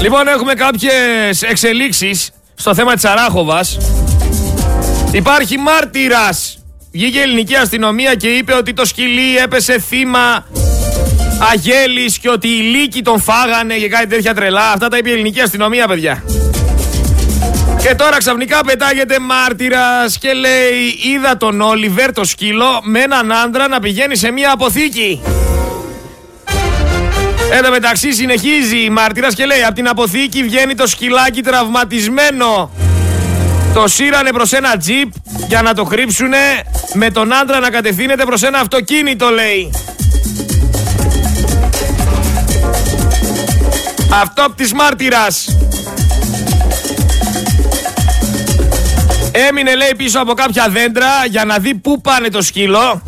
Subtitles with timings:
[0.00, 3.78] Λοιπόν, έχουμε κάποιες εξελίξεις στο θέμα της Αράχοβας.
[5.12, 6.58] Υπάρχει μάρτυρας.
[6.92, 10.46] Βγήκε η ελληνική αστυνομία και είπε ότι το σκυλί έπεσε θύμα
[11.52, 14.70] αγέλης και ότι οι λύκοι τον φάγανε και κάτι τέτοια τρελά.
[14.70, 16.24] Αυτά τα είπε η ελληνική αστυνομία, παιδιά.
[17.82, 23.68] Και τώρα ξαφνικά πετάγεται μάρτυρας και λέει είδα τον Όλιβερ το σκύλο με έναν άντρα
[23.68, 25.20] να πηγαίνει σε μια αποθήκη.
[27.52, 32.70] Εν τω μεταξύ συνεχίζει η μάρτυρας και λέει από την αποθήκη βγαίνει το σκυλάκι τραυματισμένο.
[33.74, 35.12] Το σύρανε προς ένα τζιπ
[35.48, 36.38] για να το κρύψουνε
[36.92, 39.70] με τον άντρα να κατευθύνεται προς ένα αυτοκίνητο λέει.
[44.22, 45.56] Αυτό από της μάρτυρας.
[49.48, 53.02] Έμεινε λέει πίσω από κάποια δέντρα για να δει πού πάνε το σκύλο.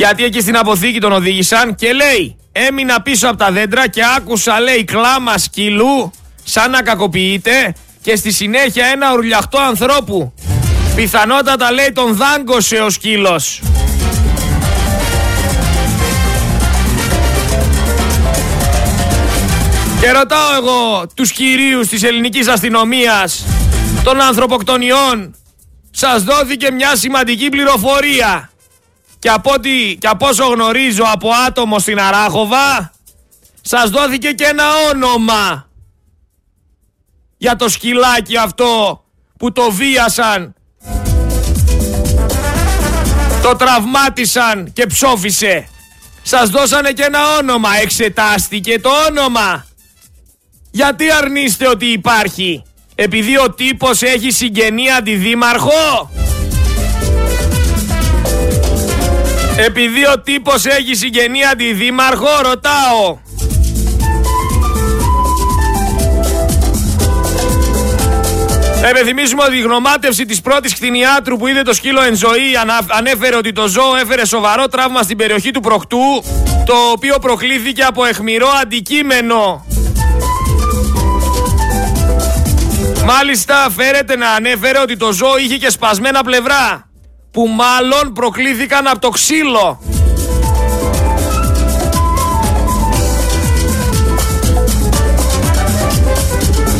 [0.00, 4.60] Γιατί εκεί στην αποθήκη τον οδήγησαν και λέει έμεινα πίσω από τα δέντρα και άκουσα
[4.60, 6.10] λέει κλάμα σκύλου
[6.44, 10.32] σαν να κακοποιείται και στη συνέχεια ένα ουρλιαχτό ανθρώπου.
[10.94, 13.62] Πιθανότατα λέει τον δάγκωσε ο σκύλος.
[20.00, 23.44] Και ρωτάω εγώ τους κυρίους της ελληνικής αστυνομίας
[24.04, 25.34] των ανθρωποκτονιών
[25.90, 28.50] σας δόθηκε μια σημαντική πληροφορία
[29.20, 32.92] και από, ό,τι, και από όσο γνωρίζω από άτομο στην Αράχοβα
[33.60, 35.68] σας δόθηκε και ένα όνομα
[37.36, 39.04] για το σκυλάκι αυτό
[39.38, 40.54] που το βίασαν
[43.42, 45.68] το τραυμάτισαν και ψόφισε.
[46.22, 47.68] Σας δώσανε και ένα όνομα.
[47.82, 49.66] Εξετάστηκε το όνομα.
[50.70, 52.62] Γιατί αρνείστε ότι υπάρχει;
[52.94, 56.10] Επειδή ο τύπος έχει συγγενή αντιδήμαρχο.
[59.66, 63.18] Επειδή ο τύπος έχει συγγενή αντιδήμαρχο, ρωτάω.
[68.90, 73.52] Επιθυμίσουμε ότι η γνωμάτευση της πρώτης κτηνιάτρου που είδε το σκύλο εν ζωή ανέφερε ότι
[73.52, 76.22] το ζώο έφερε σοβαρό τραύμα στην περιοχή του προκτού,
[76.66, 79.66] το οποίο προκλήθηκε από εχμηρό αντικείμενο.
[83.04, 86.89] Μάλιστα φέρεται να ανέφερε ότι το ζώο είχε και σπασμένα πλευρά
[87.30, 89.80] που μάλλον προκλήθηκαν από το ξύλο.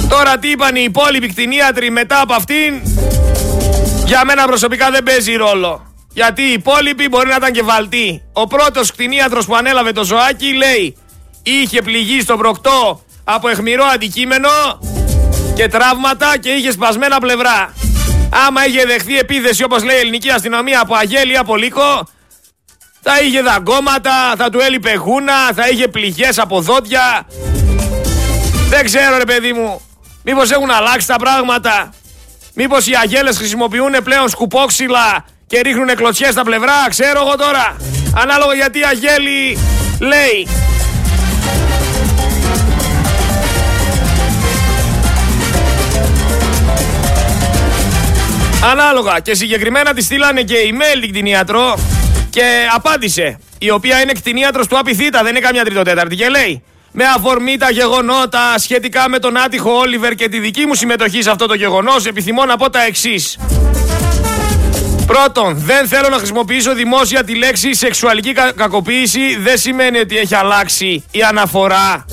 [0.08, 2.82] Τώρα τι είπαν οι υπόλοιποι κτηνίατροι μετά από αυτήν
[4.04, 5.86] για μένα προσωπικά δεν παίζει ρόλο.
[6.12, 8.22] Γιατί οι υπόλοιποι μπορεί να ήταν και βαλτοί.
[8.32, 10.96] Ο πρώτος κτηνίατρος που ανέλαβε το ζωάκι λέει
[11.42, 14.48] είχε πληγεί στο προκτό από εχμηρό αντικείμενο
[15.54, 17.74] και τραύματα και είχε σπασμένα πλευρά.
[18.30, 22.08] Άμα είχε δεχθεί επίθεση όπως λέει η ελληνική αστυνομία από αγέλη ή από λύκο,
[23.02, 27.26] θα είχε δαγκώματα, θα του έλειπε γούνα, θα είχε πληγές από δόντια.
[28.68, 29.80] Δεν ξέρω ρε παιδί μου,
[30.24, 31.92] μήπως έχουν αλλάξει τα πράγματα.
[32.54, 37.76] Μήπως οι αγέλες χρησιμοποιούν πλέον σκουπόξυλα και ρίχνουν κλωτσιές στα πλευρά, ξέρω εγώ τώρα.
[38.16, 39.58] Ανάλογα γιατί η αγέλη
[40.00, 40.48] λέει
[48.64, 51.78] Ανάλογα και συγκεκριμένα τη στείλανε και email την κτηνίατρο
[52.30, 52.42] και
[52.74, 53.38] απάντησε.
[53.58, 56.62] Η οποία είναι κτηνίατρος του Απιθύτα, δεν είναι καμιά τριτοτέταρτη και λέει
[56.92, 61.30] με αφορμή τα γεγονότα σχετικά με τον άτυχο Όλιβερ και τη δική μου συμμετοχή σε
[61.30, 63.38] αυτό το γεγονός επιθυμώ να πω τα εξής.
[65.06, 69.36] Πρώτον, δεν θέλω να χρησιμοποιήσω δημόσια τη λέξη σεξουαλική κακοποίηση.
[69.40, 72.04] Δεν σημαίνει ότι έχει αλλάξει η αναφορά.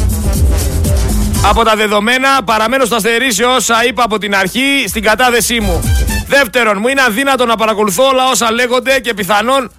[1.45, 5.81] Από τα δεδομένα παραμένω στα στερήσει όσα είπα από την αρχή στην κατάθεσή μου.
[6.27, 9.71] Δεύτερον, μου είναι αδύνατο να παρακολουθώ όλα όσα λέγονται και πιθανόν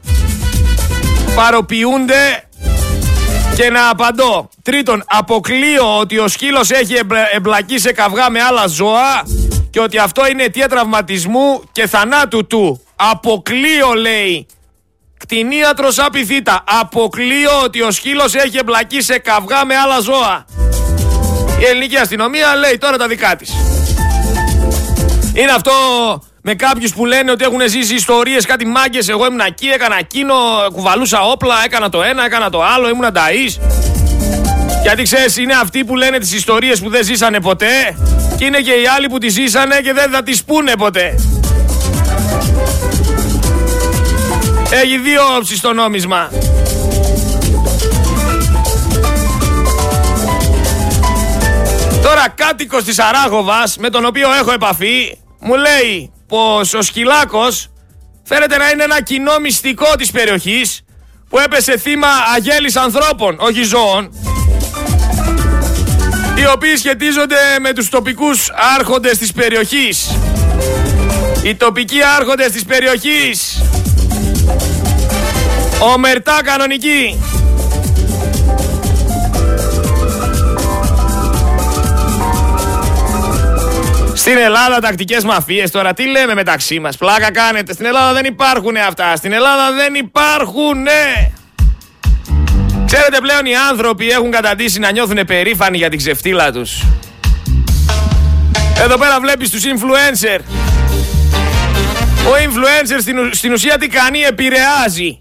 [1.35, 2.49] παροποιούνται
[3.57, 4.49] και να απαντώ.
[4.63, 6.95] Τρίτον, αποκλείω ότι ο σκύλος έχει
[7.33, 9.23] εμπλακεί σε καυγά με άλλα ζώα
[9.71, 12.83] και ότι αυτό είναι αιτία τραυματισμού και θανάτου του.
[12.97, 14.47] Αποκλείω λέει.
[15.19, 16.65] Κτηνίατρος απειθήτα.
[16.81, 20.45] Αποκλείω ότι ο σκύλος έχει εμπλακεί σε καυγά με άλλα ζώα.
[21.61, 23.55] Η ελληνική αστυνομία λέει τώρα τα δικά της.
[25.35, 25.73] Είναι αυτό
[26.49, 29.09] με κάποιους που λένε ότι έχουν ζήσει ιστορίες, κάτι μάγκες.
[29.09, 30.35] Εγώ ήμουν εκεί, έκανα εκείνο,
[30.73, 33.47] κουβαλούσα όπλα, έκανα το ένα, έκανα το άλλο, ήμουν νταή.
[34.83, 37.97] Γιατί ξέρεις, είναι αυτοί που λένε τις ιστορίες που δεν ζήσανε ποτέ,
[38.37, 41.15] και είναι και οι άλλοι που τις ζήσανε και δεν θα τις πούνε ποτέ.
[44.71, 46.31] Έχει δύο όψεις στο νόμισμα.
[52.03, 57.71] Τώρα κάτοικος της Αράγοβας με τον οποίο έχω επαφή μου λέει πως ο Σκυλάκος
[58.25, 60.83] φαίνεται να είναι ένα κοινό μυστικό της περιοχής
[61.29, 64.13] που έπεσε θύμα αγέλης ανθρώπων, όχι ζώων.
[66.39, 70.17] οι οποίοι σχετίζονται με τους τοπικούς άρχοντες της περιοχής.
[71.43, 73.63] Οι τοπικοί άρχοντες της περιοχής.
[75.95, 77.19] Ομερτά κανονική.
[84.29, 87.73] Στην Ελλάδα τακτικές μαφίες τώρα τι λέμε μεταξύ μας; Πλάκα κάνετε.
[87.73, 89.17] Στην Ελλάδα δεν υπάρχουν αυτά.
[89.17, 90.87] Στην Ελλάδα δεν υπάρχουν
[92.87, 96.83] Ξέρετε πλέον οι άνθρωποι έχουν καταντήσει να νιώθουν περήφανοι για την ξεφτύλα τους.
[98.85, 100.41] Εδώ πέρα βλέπεις τους influencer.
[102.27, 105.19] Ο influencer στην, στην ουσία τι κάνει; Επηρεάζει.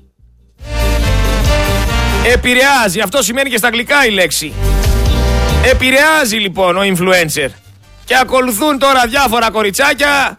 [2.33, 3.00] Επηρεάζει.
[3.00, 4.53] Αυτό σημαίνει και στα αγγλικά η λέξη.
[5.65, 7.50] Επηρεάζει λοιπόν ο influencer
[8.07, 10.38] και ακολουθούν τώρα διάφορα κοριτσάκια.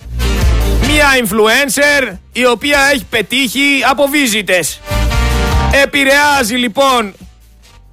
[0.86, 4.80] Μία influencer η οποία έχει πετύχει από βίζιτες
[5.82, 7.14] Επηρεάζει λοιπόν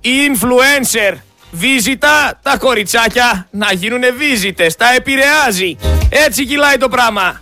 [0.02, 1.14] η influencer
[1.52, 5.78] βίζιτα τα κοριτσάκια να γίνουν βίζιτες Τα επηρεάζει.
[6.10, 7.42] Έτσι κυλάει το πράγμα.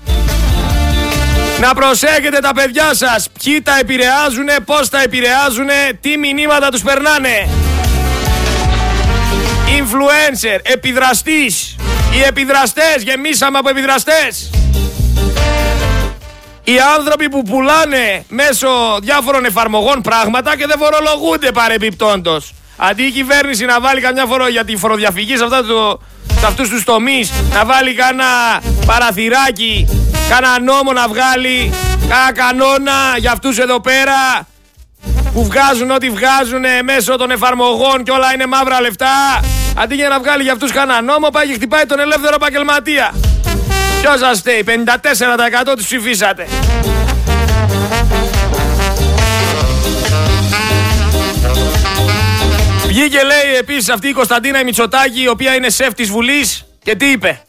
[1.59, 3.29] Να προσέχετε τα παιδιά σας.
[3.44, 5.68] Ποιοι τα επηρεάζουν, πώς τα επηρεάζουν
[6.01, 7.47] Τι μηνύματα τους περνάνε.
[9.79, 11.75] Influencer, επιδραστής
[12.15, 14.50] οι επιδραστές, γεμίσαμε από επιδραστές.
[16.63, 18.68] Οι άνθρωποι που πουλάνε μέσω
[19.01, 22.54] διάφορων εφαρμογών πράγματα και δεν φορολογούνται παρεμπιπτόντος.
[22.77, 26.01] Αντί η κυβέρνηση να βάλει καμιά φορό για τη φοροδιαφυγή σε, αυτά το,
[26.39, 28.25] σε αυτούς τους τομείς, να βάλει κάνα
[28.86, 29.88] παραθυράκι,
[30.30, 31.74] κάνα νόμο να βγάλει,
[32.10, 34.48] κάνα κανόνα για αυτούς εδώ πέρα
[35.33, 39.42] που βγάζουν ό,τι βγάζουν μέσω των εφαρμογών και όλα είναι μαύρα λεφτά.
[39.75, 43.14] Αντί για να βγάλει για αυτούς κανένα νόμο, πάει και χτυπάει τον ελεύθερο επαγγελματία.
[44.02, 46.48] Ποιος σας στέει, 54% τους ψηφίσατε.
[52.88, 57.06] Βγήκε λέει επίσης αυτή η Κωνσταντίνα Μητσοτάκη η οποία είναι σεφ της Βουλής και τι
[57.12, 57.42] είπε;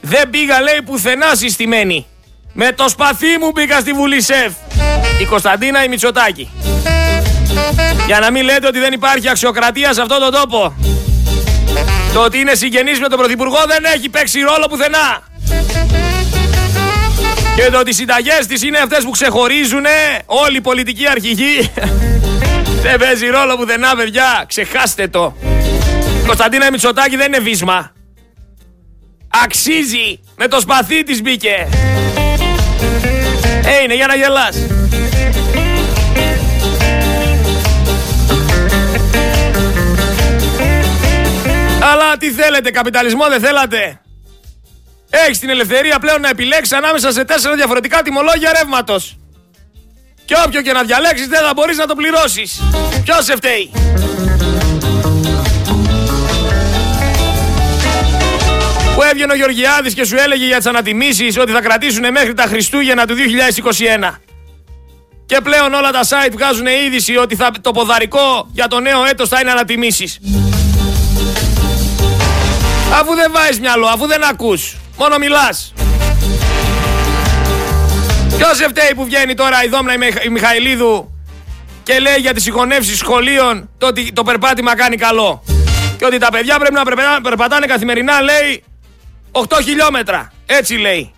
[0.00, 2.06] Δεν πήγα λέει πουθενά συστημένη.
[2.52, 4.52] Με το σπαθί μου πήγα στη Βουλή σεφ.
[5.20, 6.50] Η Κωνσταντίνα η Μητσοτάκη.
[8.06, 10.74] Για να μην λέτε ότι δεν υπάρχει αξιοκρατία σε αυτόν τον τόπο.
[12.16, 15.22] Το ότι είναι συγγενής με τον Πρωθυπουργό δεν έχει παίξει ρόλο πουθενά.
[17.56, 19.84] Και το ότι οι συνταγές της είναι αυτές που ξεχωρίζουν
[20.26, 21.72] όλοι οι πολιτικοί αρχηγοί.
[22.82, 24.44] δεν παίζει ρόλο πουθενά παιδιά.
[24.48, 25.36] Ξεχάστε το.
[26.26, 27.92] Κωνσταντίνα Μητσοτάκη δεν είναι βίσμα.
[29.44, 30.20] Αξίζει.
[30.36, 31.68] Με το σπαθί της μπήκε.
[33.64, 34.56] Ε, είναι για να γελάς.
[41.92, 44.00] Αλλά τι θέλετε, καπιταλισμό δεν θέλατε;
[45.10, 49.16] Έχεις την ελευθερία πλέον να επιλέξεις ανάμεσα σε τέσσερα διαφορετικά τιμολόγια ρεύματος.
[50.24, 52.62] Και όποιο και να διαλέξεις δεν θα μπορείς να το πληρώσεις.
[53.04, 53.70] Ποιος σε φταίει;
[58.94, 62.42] Που έβγαινε ο Γεωργιάδης και σου έλεγε για τις ανατιμήσεις ότι θα κρατήσουν μέχρι τα
[62.42, 64.20] Χριστούγεννα του 2021.
[65.26, 69.28] Και πλέον όλα τα site βγάζουν είδηση ότι θα, το ποδαρικό για το νέο έτος
[69.28, 70.18] θα είναι ανατιμήσεις.
[72.92, 75.72] Αφού δεν βάζεις μυαλό, αφού δεν ακούς, μόνο μιλάς.
[78.36, 79.92] Ποιος σε φταίει που βγαίνει τώρα η Δόμνα
[80.24, 81.10] η Μιχαηλίδου
[81.82, 85.42] και λέει για τις συγχωνεύσεις σχολείων το ότι το περπάτημα κάνει καλό.
[85.96, 88.64] Και ότι τα παιδιά πρέπει να περπατάνε καθημερινά, λέει,
[89.32, 90.32] 8 χιλιόμετρα.
[90.46, 91.12] Έτσι λέει.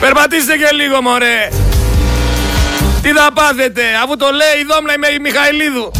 [0.00, 1.48] Περπατήστε και λίγο μωρέ.
[3.02, 5.90] Τι θα πάθετε, αφού το λέει η Δόμνα η Μιχαηλίδου.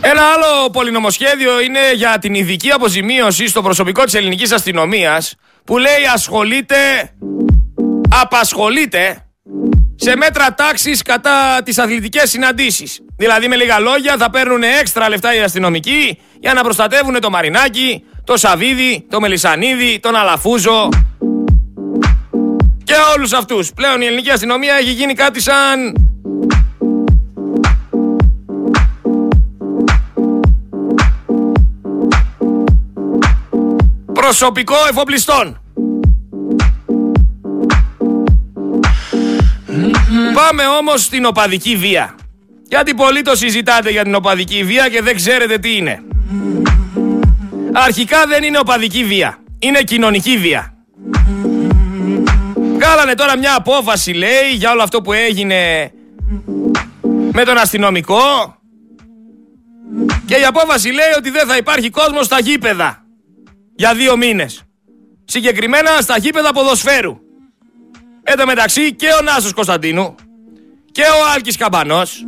[0.00, 6.04] Ένα άλλο πολυνομοσχέδιο είναι για την ειδική αποζημίωση στο προσωπικό της ελληνικής αστυνομίας που λέει
[6.14, 6.76] ασχολείται,
[8.20, 9.26] απασχολείται
[9.96, 13.00] σε μέτρα τάξης κατά τις αθλητικές συναντήσεις.
[13.22, 18.04] Δηλαδή με λίγα λόγια θα παίρνουν έξτρα λεφτά οι αστυνομικοί για να προστατεύουν το Μαρινάκι,
[18.24, 20.88] το Σαβίδι, το Μελισανίδη, τον Αλαφούζο
[22.84, 23.72] και όλους αυτούς.
[23.74, 25.94] Πλέον η ελληνική αστυνομία έχει γίνει κάτι σαν...
[34.12, 35.60] Προσωπικό εφοπλιστών.
[40.34, 42.14] Πάμε όμως στην οπαδική βία.
[42.72, 46.02] Γιατί πολλοί το συζητάτε για την οπαδική βία και δεν ξέρετε τι είναι.
[47.72, 49.38] Αρχικά δεν είναι οπαδική βία.
[49.58, 50.74] Είναι κοινωνική βία.
[52.54, 55.90] Βγάλανε τώρα μια απόφαση λέει για όλο αυτό που έγινε
[57.32, 58.56] με τον αστυνομικό
[60.26, 63.04] Και η απόφαση λέει ότι δεν θα υπάρχει κόσμος στα γήπεδα
[63.74, 64.62] για δύο μήνες.
[65.24, 67.18] Συγκεκριμένα στα γήπεδα ποδοσφαίρου.
[68.22, 70.14] Εν τω μεταξύ και ο Νάσος Κωνσταντίνου
[70.92, 72.24] και ο Άλκης Καμπανός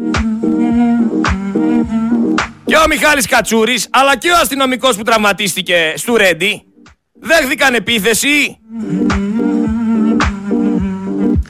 [2.64, 6.62] και ο Μιχάλης Κατσούρης αλλά και ο αστυνομικός που τραυματίστηκε στο Ρέντι
[7.20, 8.58] δέχθηκαν επίθεση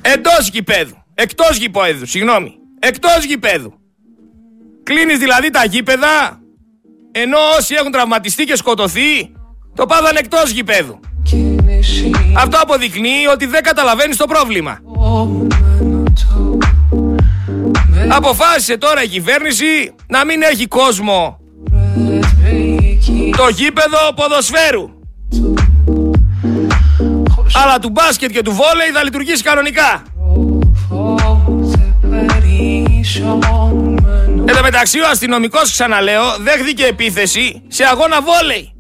[0.00, 1.04] εντός γηπέδου.
[1.14, 2.54] Εκτός γηπέδου, συγγνώμη.
[2.78, 3.72] Εκτός γηπέδου.
[4.82, 6.40] Κλείνεις δηλαδή τα γήπεδα
[7.12, 9.32] ενώ όσοι έχουν τραυματιστεί και σκοτωθεί
[9.74, 11.00] το πάθανε εκτός γηπέδου.
[12.36, 14.80] Αυτό αποδεικνύει ότι δεν καταλαβαίνεις το πρόβλημα.
[18.08, 21.38] Αποφάσισε τώρα η κυβέρνηση να μην έχει κόσμο
[23.36, 24.88] το γήπεδο ποδοσφαίρου.
[27.64, 30.02] Αλλά του μπάσκετ και του βόλεϊ θα λειτουργήσει κανονικά.
[34.46, 38.72] Εν τω μεταξύ ο αστυνομικός ξαναλέω δέχθηκε επίθεση σε αγώνα βόλεϊ.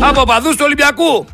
[0.00, 1.26] Από παδούς του Ολυμπιακού.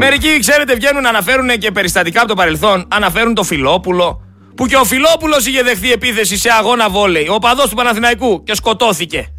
[0.00, 2.88] Μερικοί, ξέρετε, βγαίνουν να αναφέρουν και περιστατικά από το παρελθόν.
[2.88, 4.22] Αναφέρουν το Φιλόπουλο.
[4.54, 7.28] Που και ο Φιλόπουλος είχε δεχθεί επίθεση σε αγώνα βόλεϊ.
[7.28, 9.32] Ο παδός του Παναθηναϊκού και σκοτώθηκε.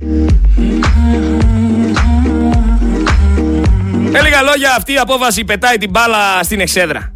[3.92, 7.14] Με λίγα λόγια, αυτή η απόφαση πετάει την μπάλα στην εξέδρα.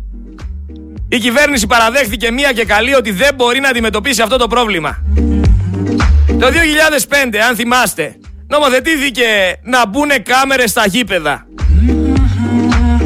[1.10, 5.04] Η κυβέρνηση παραδέχθηκε μία και καλή ότι δεν μπορεί να αντιμετωπίσει αυτό το πρόβλημα.
[6.40, 8.16] Το 2005, αν θυμάστε,
[8.48, 9.26] νομοθετήθηκε
[9.64, 11.46] να μπουν κάμερες στα γήπεδα.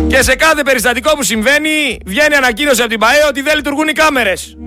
[0.08, 3.92] Και σε κάθε περιστατικό που συμβαίνει, βγαίνει ανακοίνωση από την ΠαΕ ότι δεν λειτουργούν οι
[3.94, 4.58] κάμερες.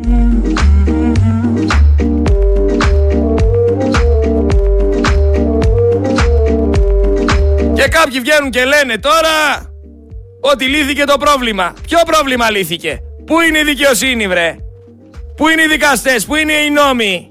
[7.74, 9.28] Και κάποιοι βγαίνουν και λένε τώρα
[10.40, 11.74] ότι λύθηκε το πρόβλημα.
[11.88, 14.56] Ποιο πρόβλημα λύθηκε; Πού είναι η δικαιοσύνη βρε;
[15.36, 17.30] Πού είναι οι δικαστές; Πού είναι οι νόμοι;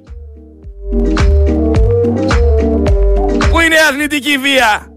[3.52, 4.89] Πού είναι η αθλητική βία;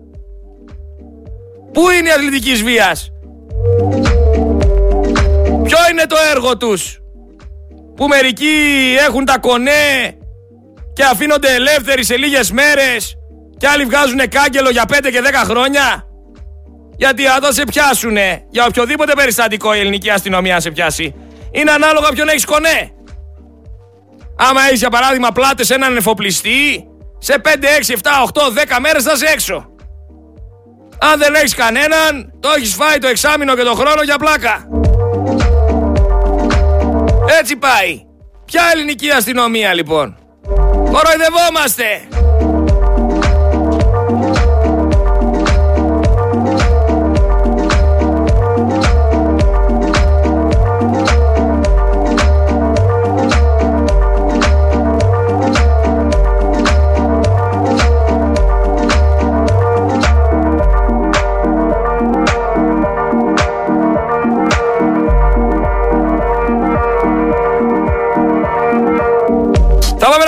[1.72, 3.12] Πού είναι η αθλητικής βίας;
[5.62, 6.98] Ποιο είναι το έργο τους;
[7.96, 10.16] Που μερικοί έχουν τα κονέ
[10.92, 13.16] και αφήνονται ελεύθεροι σε λίγες μέρες
[13.56, 16.06] και άλλοι βγάζουν κάγκελο για 5 και 10 χρόνια;
[16.96, 21.14] Γιατί αν σε πιάσουνε για οποιοδήποτε περιστατικό η ελληνική αστυνομία σε πιάσει,
[21.50, 22.92] είναι ανάλογα ποιον έχεις κονέ.
[24.36, 26.86] Άμα έχεις για παράδειγμα πλάτες έναν εφοπλιστή,
[27.18, 27.96] σε 5, 6, 7,
[28.32, 29.71] 8, 10 μέρες θα είσαι έξω.
[31.10, 34.68] Αν δεν έχεις κανέναν, το έχεις φάει το εξάμεινο και το χρόνο για πλάκα.
[37.40, 38.02] Έτσι πάει.
[38.44, 40.16] Ποια ελληνική αστυνομία λοιπόν;
[40.74, 42.08] Κοροϊδευόμαστε.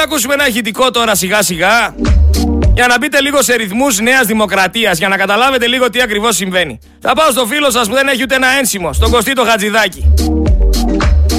[0.04, 1.94] Ακούσουμε ένα ηχητικό τώρα σιγά σιγά
[2.75, 6.78] για να μπείτε λίγο σε ρυθμούς νέας δημοκρατίας για να καταλάβετε λίγο τι ακριβώς συμβαίνει.
[7.00, 10.14] Θα πάω στο φίλο σας που δεν έχει ούτε ένα ένσημο, στον Κωστή το Χατζηδάκη.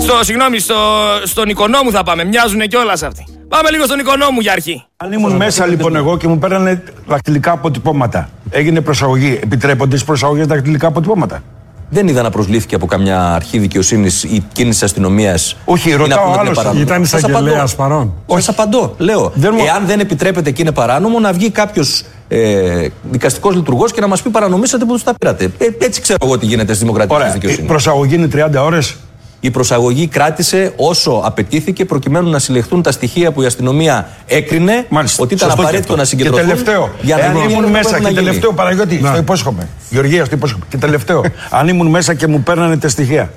[0.01, 0.75] Στο, συγγνώμη, στο,
[1.23, 3.25] στον Οικονόμου θα πάμε, μοιάζουν κιόλας αυτοί.
[3.47, 4.85] Πάμε λίγο στον Οικονόμου για αρχή.
[4.97, 9.39] Αν ήμουν μέσα λοιπόν εγώ και μου παίρνανε δακτυλικά αποτυπώματα, έγινε προσαγωγή.
[9.43, 11.43] Επιτρέπονται στις προσαγωγές δακτυλικά αποτυπώματα.
[11.89, 15.55] Δεν είδα να προσλήφθηκε από καμιά αρχή δικαιοσύνης ή κίνηση αστυνομίας.
[15.65, 18.13] Όχι, ρωτάω άλλος, Ήταν εισαγγελέας παρόν.
[18.25, 18.93] Όχι, σα απαντώ.
[18.97, 23.91] Λέω, Δεν μου- εάν δεν επιτρέπεται και είναι παράνομο, να βγει κάποιος ε, δικαστικός λειτουργός
[23.91, 25.51] και να μας πει παρανομήσατε που τους τα πήρατε.
[25.57, 27.27] Ε, έτσι ξέρω εγώ τι γίνεται στη δημοκρατία Ωραία.
[27.27, 27.67] τη Η δικαιοσύνη.
[27.67, 28.95] προσαγωγή είναι 30 ώρες.
[29.39, 34.85] Η προσαγωγή κράτησε όσο απαιτήθηκε προκειμένου να συλλεχθούν τα στοιχεία που η αστυνομία έκρινε
[35.17, 36.41] ότι ήταν απαραίτητο να συγκεντρωθούν.
[36.47, 38.25] Και τελευταίο, για να εάν γίνει ήμουν αυτό που μέσα πρέπει και να γίνει.
[38.25, 39.07] τελευταίο, Παναγιώτη, Ναι.
[39.07, 39.67] στο υπόσχομαι.
[39.89, 40.65] Γεωργία, στο υπόσχομαι.
[40.69, 41.23] Και τελευταίο,
[41.59, 43.31] αν ήμουν μέσα και μου παίρνανε τα στοιχεία.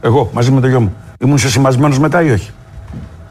[0.00, 0.94] Εγώ, μαζί με το γιο μου.
[1.18, 2.50] Ήμουν σεσημασμένο μετά ή όχι;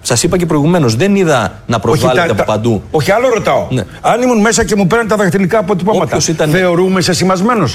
[0.01, 2.81] Σας είπα και προηγουμένως, δεν είδα να προσβάλλεται τα- από τα- παντού.
[2.91, 3.67] όχι, άλλο ρωτάω.
[3.69, 3.83] Ναι.
[4.01, 7.67] Αν ήμουν μέσα και μου παίρνανε τα δαχτυλικά αποτυπώματα, Όποιος ήταν- θεωρούμε σεσημασμένο.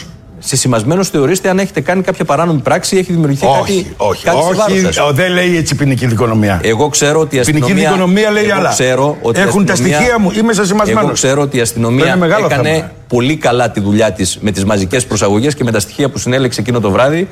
[0.45, 4.25] Συσημασμένος θεωρείστε αν έχετε κάνει κάποια παράνομη πράξη ή έχει δημιουργηθεί Όχι, κάτι, όχι.
[4.25, 6.61] κάτι σε βάρος όχι σας; ο, δεν λέει έτσι η ποινική δικονομία.
[6.63, 7.89] Εγώ ξέρω ότι η Ποινική αστυνομία.
[7.91, 8.69] δικονομία λέει εγώ άλλα.
[8.69, 11.03] Ξέρω ότι η Έχουν τα αστυνομία- στοιχεία μου, είμαι σεσημασμένος.
[11.05, 12.91] Εγώ ξέρω ότι η Αυτό αστυνομία είναι μεγάλο έκανε θέμα.
[13.09, 16.61] πολύ καλά τη δουλειά της με τις μαζικές προσαγωγές και με τα στοιχεία που συνέλεξε
[16.61, 17.29] εκείνο το βράδυ.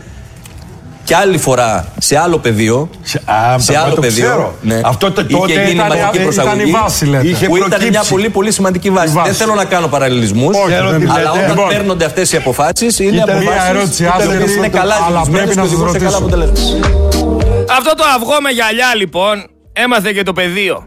[1.05, 2.91] Και άλλη φορά σε άλλο πεδίο.
[3.03, 4.25] Σε- α, σε το- άλλο το πεδίο.
[4.25, 4.55] ξέρω.
[4.63, 6.71] ναι, Αυτό το- είχε τότε γίνει ήταν- μαζική ήταν η προσαγωγή.
[6.71, 7.27] βάση, λέτε.
[7.27, 7.91] Είχε που ήταν προκύψει.
[7.91, 9.09] μια πολύ πολύ σημαντική βάση.
[9.09, 9.29] Η βάση.
[9.29, 10.57] Δεν θέλω να κάνω παραλληλισμούς.
[10.57, 11.29] Όχι, Ξέρω τι Αλλά λέτε.
[11.31, 14.57] όταν Λοιπόν, παίρνονται αυτές οι αποφάσεις είναι Ήταν αποφάσεις μια ερώτηση, οι άντε, οποίες δεν
[14.57, 16.25] είναι το- καλά αλλά ζυγισμένες πρέπει και να σας οδηγούν σε καλά ρωτήσω.
[16.27, 17.75] αποτελέσματα.
[17.79, 20.87] Αυτό το αυγό με γυαλιά λοιπόν έμαθε και το πεδίο.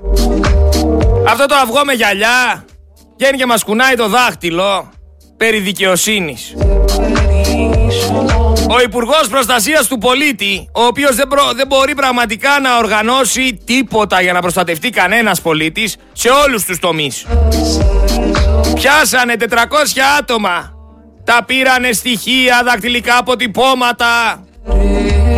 [1.28, 2.66] Αυτό το αυγό με γυαλιά
[3.18, 4.90] βγαίνει και μας κουνάει το δάχτυλο
[5.38, 6.54] περί δικαιοσύνης.
[8.76, 14.34] Ο Υπουργός Προστασίας του Πολίτη, ο οποίος δεν, δεν μπορεί πραγματικά να οργανώσει τίποτα για
[14.34, 17.26] να προστατευτεί κανένας πολίτης σε όλους τους τομείς.
[18.74, 19.46] Πιάσανε 400
[20.20, 20.74] άτομα.
[21.24, 24.44] Τα πήρανε στοιχεία, δακτυλικά αποτυπώματα.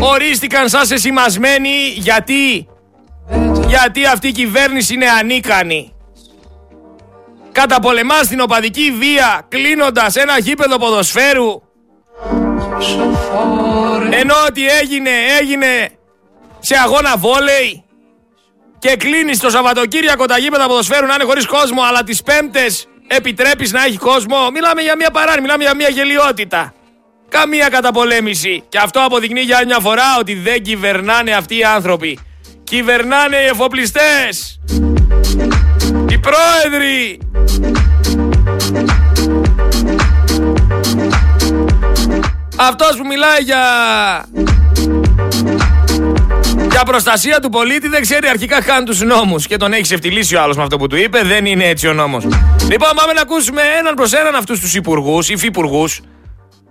[0.02, 2.68] Ορίστηκαν σαν σε σημασμένοι γιατί.
[3.68, 5.94] Γιατί αυτή η κυβέρνηση είναι ανίκανη.
[7.52, 11.62] Καταπολεμάς την οπαδική βία κλείνοντας ένα γήπεδο ποδοσφαίρου
[14.10, 15.90] ενώ ότι έγινε, έγινε
[16.60, 17.84] σε αγώνα βόλεϊ
[18.80, 23.72] και κλείνει το Σαββατοκύριακο τα γήπεδα ποδοσφαίρου να είναι χωρίς κόσμο, αλλά τις Πέμπτες επιτρέπεις
[23.72, 24.50] να έχει κόσμο.
[24.54, 26.74] Μιλάμε για μια παράνοια, μιλάμε για μια γελιότητα.
[27.30, 28.64] Καμία καταπολέμηση.
[28.70, 32.20] Και αυτό αποδεικνύει για μια φορά ότι δεν κυβερνάνε αυτοί οι άνθρωποι.
[32.64, 34.60] Κυβερνάνε οι εφοπλιστές.
[36.10, 37.20] Οι πρόεδροι.
[42.56, 43.64] Αυτός που μιλάει για...
[46.72, 49.48] Για προστασία του πολίτη δεν ξέρει αρχικά καν τους νόμους.
[49.48, 51.22] Και τον έχει ξεφτυλίσει ο άλλος με αυτό που του είπε.
[51.24, 52.24] Δεν είναι έτσι ο νόμος.
[52.70, 56.02] Λοιπόν, πάμε να ακούσουμε έναν προς έναν αυτούς τους υπουργούς, υφυπουργούς.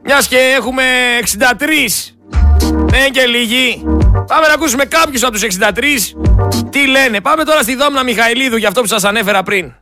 [0.04, 0.82] Μιας και έχουμε
[1.20, 2.14] 63.
[2.68, 3.82] Δεν και λίγοι.
[4.26, 6.16] Πάμε να ακούσουμε κάποιους από τους 63
[6.70, 7.20] τι λένε.
[7.20, 9.72] Πάμε τώρα στη Δόμνα Μιχαηλίδου για αυτό που σας ανέφερα πριν.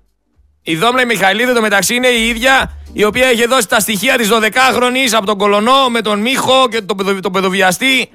[0.65, 4.29] Η Δόμνα Μιχαηλίδου το μεταξύ είναι η ίδια η οποία είχε δώσει τα στοιχεία της
[4.33, 8.11] 12χρονης από τον Κολονό με τον Μίχο και τον, παιδο, τον παιδοβιαστή.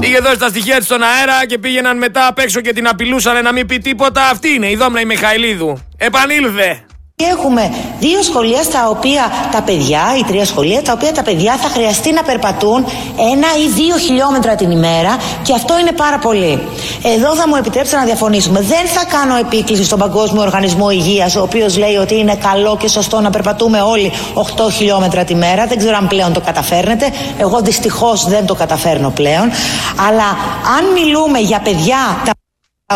[0.00, 3.42] Είχε δώσει τα στοιχεία της στον αέρα και πήγαιναν μετά απ' έξω και την απειλούσαν
[3.42, 4.28] να μην πει τίποτα.
[4.28, 5.78] Αυτή είναι η Δόμνα η Μιχαηλίδου.
[5.96, 6.84] Επανήλθε.
[7.24, 11.68] Έχουμε δύο σχολεία στα οποία τα παιδιά, ή τρία σχολεία, τα οποία τα παιδιά θα
[11.68, 12.84] χρειαστεί να περπατούν
[13.32, 16.62] ένα ή δύο χιλιόμετρα την ημέρα και αυτό είναι πάρα πολύ.
[17.02, 18.60] Εδώ θα μου επιτρέψετε να διαφωνήσουμε.
[18.60, 22.88] Δεν θα κάνω επίκληση στον Παγκόσμιο Οργανισμό Υγείας, ο οποίος λέει ότι είναι καλό και
[22.88, 25.66] σωστό να περπατούμε όλοι 8 χιλιόμετρα τη μέρα.
[25.66, 27.12] Δεν ξέρω αν πλέον το καταφέρνετε.
[27.38, 29.50] Εγώ δυστυχώς δεν το καταφέρνω πλέον.
[30.08, 30.28] Αλλά
[30.78, 32.37] αν μιλούμε για παιδιά τα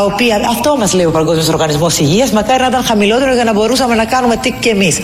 [0.01, 3.95] οποία, αυτό μας λέει ο Παγκόσμιος Οργανισμός Υγείας, μακάρι να ήταν χαμηλότερο για να μπορούσαμε
[3.95, 4.99] να κάνουμε τι και εμείς.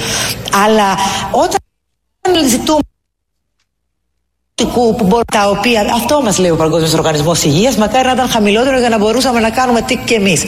[0.66, 0.96] Αλλά
[1.30, 1.58] όταν
[2.48, 2.97] ζητούμε που μπορεί,
[5.32, 8.98] τα οποία, αυτό μας λέει ο Παγκόσμιος Οργανισμός Υγείας, μακάρι να ήταν χαμηλότερο για να
[8.98, 10.44] μπορούσαμε να κάνουμε τι και εμείς.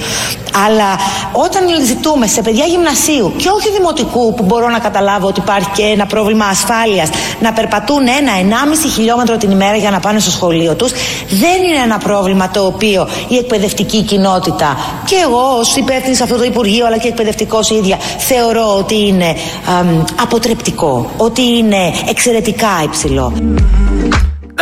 [0.66, 0.96] Αλλά
[1.32, 5.82] όταν ζητούμε σε παιδιά γυμνασίου και όχι δημοτικού που μπορώ να καταλάβω ότι υπάρχει και
[5.82, 7.08] ένα πρόβλημα ασφάλειας
[7.40, 10.90] να περπατούν ένα-ενάμιση χιλιόμετρο την ημέρα για να πάνε στο σχολείο τους,
[11.28, 16.36] δεν είναι ένα πρόβλημα το οποίο η εκπαιδευτική κοινότητα και εγώ ως υπεύθυνη σε αυτό
[16.36, 19.36] το Υπουργείο αλλά και εκπαιδευτικός ίδια θεωρώ ότι είναι
[20.22, 23.32] αποτρεπτικό, ότι είναι εξαιρετικά υψηλό.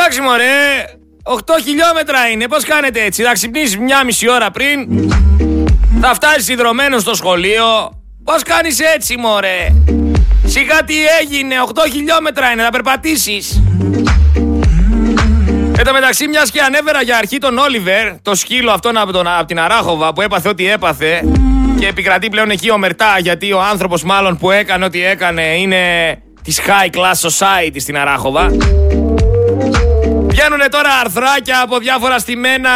[0.00, 0.84] Εντάξει μωρέ,
[1.22, 2.48] 8 χιλιόμετρα είναι.
[2.48, 4.88] Πώς κάνετε έτσι, θα ξυπνήσεις μια μισή ώρα πριν,
[6.00, 7.64] θα φτάσεις ιδρωμένο στο σχολείο.
[8.24, 9.74] Πώς κάνεις έτσι μωρέ.
[10.44, 13.62] Σιγά τι έγινε, 8 χιλιόμετρα είναι, θα περπατήσεις.
[15.78, 19.26] Εν τω μεταξύ, μιας και ανέβερα για αρχή τον Όλιβερ, το σκύλο αυτόν από, τον,
[19.26, 21.22] από την Αράχοβα που έπαθε ό,τι έπαθε
[21.78, 25.78] και επικρατεί πλέον εκεί ο Μερτά γιατί ο άνθρωπος μάλλον που έκανε ό,τι έκανε είναι
[26.42, 28.50] της High Class Society στην Αράχοβα.
[30.40, 32.70] Βγαίνουν τώρα αρθράκια από διάφορα στημένα.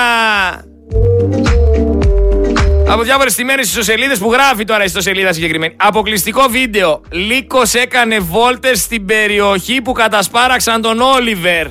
[2.88, 5.75] Από διάφορες στημένες ιστοσελίδες που γράφει τώρα η ιστοσελίδα συγκεκριμένη.
[5.77, 7.01] Αποκλειστικό βίντεο.
[7.11, 11.66] Λύκος έκανε βόλτες στην περιοχή που κατασπάραξαν τον Όλιβερ.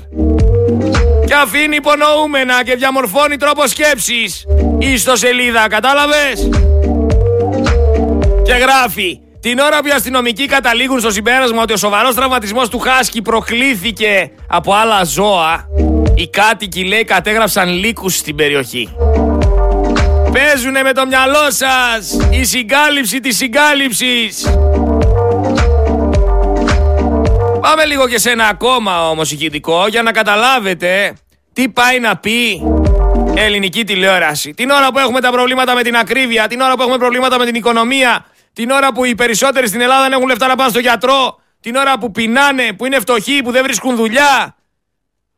[1.25, 4.45] Και αφήνει υπονοούμενα και διαμορφώνει τρόπο σκέψης.
[4.77, 6.49] Η ιστοσελίδα, κατάλαβες;
[8.43, 9.19] Και γράφει.
[9.41, 14.31] Την ώρα που οι αστυνομικοί καταλήγουν στο συμπέρασμα ότι ο σοβαρός τραυματισμός του Χάσκι προκλήθηκε
[14.47, 15.67] από άλλα ζώα,
[16.15, 18.95] οι κάτοικοι λέει κατέγραψαν λύκους στην περιοχή.
[20.31, 24.49] Παίζουνε με το μυαλό σας η συγκάλυψη της συγκάλυψης.
[27.61, 31.13] Πάμε λίγο και σε ένα ακόμα όμως ηχητικό για να καταλάβετε
[31.53, 32.61] τι πάει να πει
[33.35, 34.53] ελληνική τηλεόραση.
[34.53, 37.45] Την ώρα που έχουμε τα προβλήματα με την ακρίβεια, την ώρα που έχουμε προβλήματα με
[37.45, 40.79] την οικονομία, την ώρα που οι περισσότεροι στην Ελλάδα δεν έχουν λεφτά να πάνε στο
[40.79, 44.55] γιατρό, την ώρα που πεινάνε, που είναι φτωχοί, που δεν βρίσκουν δουλειά,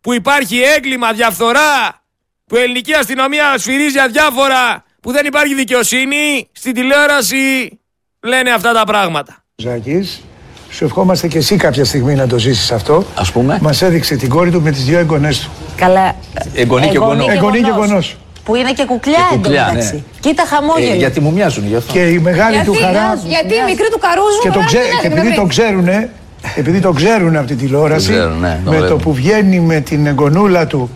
[0.01, 2.01] που υπάρχει έγκλημα, διαφθορά,
[2.45, 7.79] που η ελληνική αστυνομία σφυρίζει αδιάφορα, που δεν υπάρχει δικαιοσύνη, στην τηλεόραση
[8.19, 9.43] λένε αυτά τα πράγματα.
[9.55, 10.23] Ζάκης,
[10.69, 13.05] σου ευχόμαστε και εσύ κάποια στιγμή να το ζήσεις αυτό.
[13.15, 13.59] Ας πούμε.
[13.61, 15.49] Μας έδειξε την κόρη του με τις δύο εγγονές του.
[15.75, 16.15] Καλά.
[16.53, 17.27] Εγγονή και γονός.
[17.27, 18.17] Εγγονή και γονός.
[18.43, 19.99] Που είναι και κουκλιά, και κουκλιά ναι.
[20.19, 20.93] Κοίτα χαμόγελο.
[20.93, 21.93] Ε, γιατί μου μοιάζουν γι' αυτό.
[21.93, 23.19] Και η μεγάλη γιατί, του χαρά.
[23.27, 24.41] Γιατί η μικρή του καρούζου.
[24.41, 25.87] Και, το ξέ, και επειδή το ξέρουν,
[26.55, 30.89] επειδή το ξέρουν από την τηλεόραση, ναι, με το που βγαίνει με την εγγονούλα του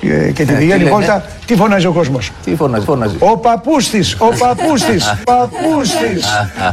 [0.00, 3.16] και, και τη Διγέννη ε, Βόλτα, τι φωνάζει ο κόσμος; Τι φωνάζει, φωνάζει.
[3.18, 4.96] Ο παππού τη, ο παππού τη,
[5.32, 6.20] παππού τη.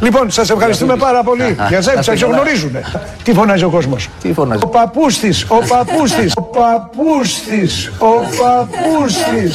[0.05, 1.55] λοιπόν, σας ευχαριστούμε πάρα πολύ.
[1.67, 2.77] Για εσά σας γνωρίζουν.
[3.23, 7.61] Τι φωνάζει ο κόσμος; Τι φωνάζει; Ο παππού τη, ο παππού τη, ο παππού τη,
[7.97, 9.51] ο παππού τη.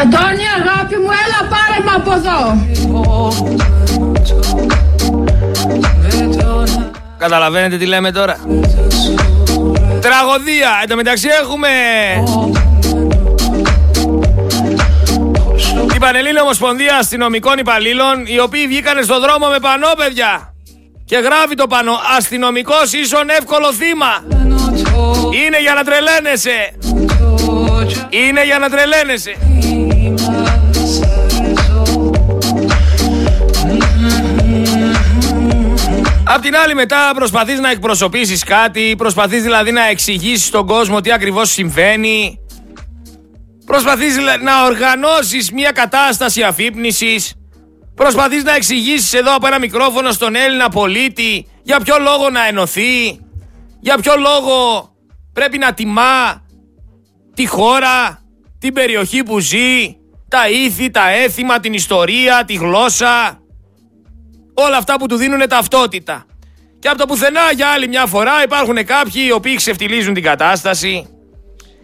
[0.00, 2.38] Αντώνη, αγάπη μου, έλα πάρε με από εδώ.
[7.18, 8.36] Καταλαβαίνετε τι λέμε τώρα.
[10.00, 10.70] Τραγωδία.
[10.82, 11.68] Εν τω μεταξύ έχουμε
[15.98, 20.54] την Πανελλήνια Ομοσπονδία Αστυνομικών Υπαλλήλων οι οποίοι βγήκαν στο δρόμο με πανό παιδιά
[21.04, 24.24] και γράφει το πανό αστυνομικός ίσον εύκολο θύμα
[25.44, 26.72] είναι για να τρελαίνεσαι.
[28.10, 29.36] Είναι για να τρελαίνεσαι.
[36.24, 41.12] Απ' την άλλη μετά προσπαθείς να εκπροσωπήσεις κάτι, προσπαθείς δηλαδή να εξηγήσεις στον κόσμο τι
[41.12, 42.38] ακριβώς συμβαίνει,
[43.68, 47.34] προσπαθείς να οργανώσεις μια κατάσταση αφύπνισης,
[47.94, 53.20] προσπαθείς να εξηγήσεις εδώ από ένα μικρόφωνο στον Έλληνα πολίτη για ποιο λόγο να ενωθεί,
[53.80, 54.88] για ποιο λόγο
[55.32, 56.42] πρέπει να τιμά
[57.34, 58.22] τη χώρα,
[58.58, 59.96] την περιοχή που ζει,
[60.28, 63.40] τα ήθη, τα έθιμα, την ιστορία, τη γλώσσα,
[64.54, 66.26] όλα αυτά που του δίνουν ταυτότητα.
[66.78, 71.17] Και από το πουθενά για άλλη μια φορά υπάρχουν κάποιοι οι οποίοι ξεφτιλίζουν την κατάσταση,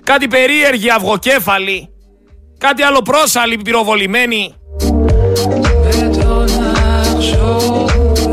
[0.05, 1.89] κάτι περίεργοι αυγοκέφαλοι,
[2.59, 4.55] κάτι άλλο πρόσαλοι πυροβολημένοι,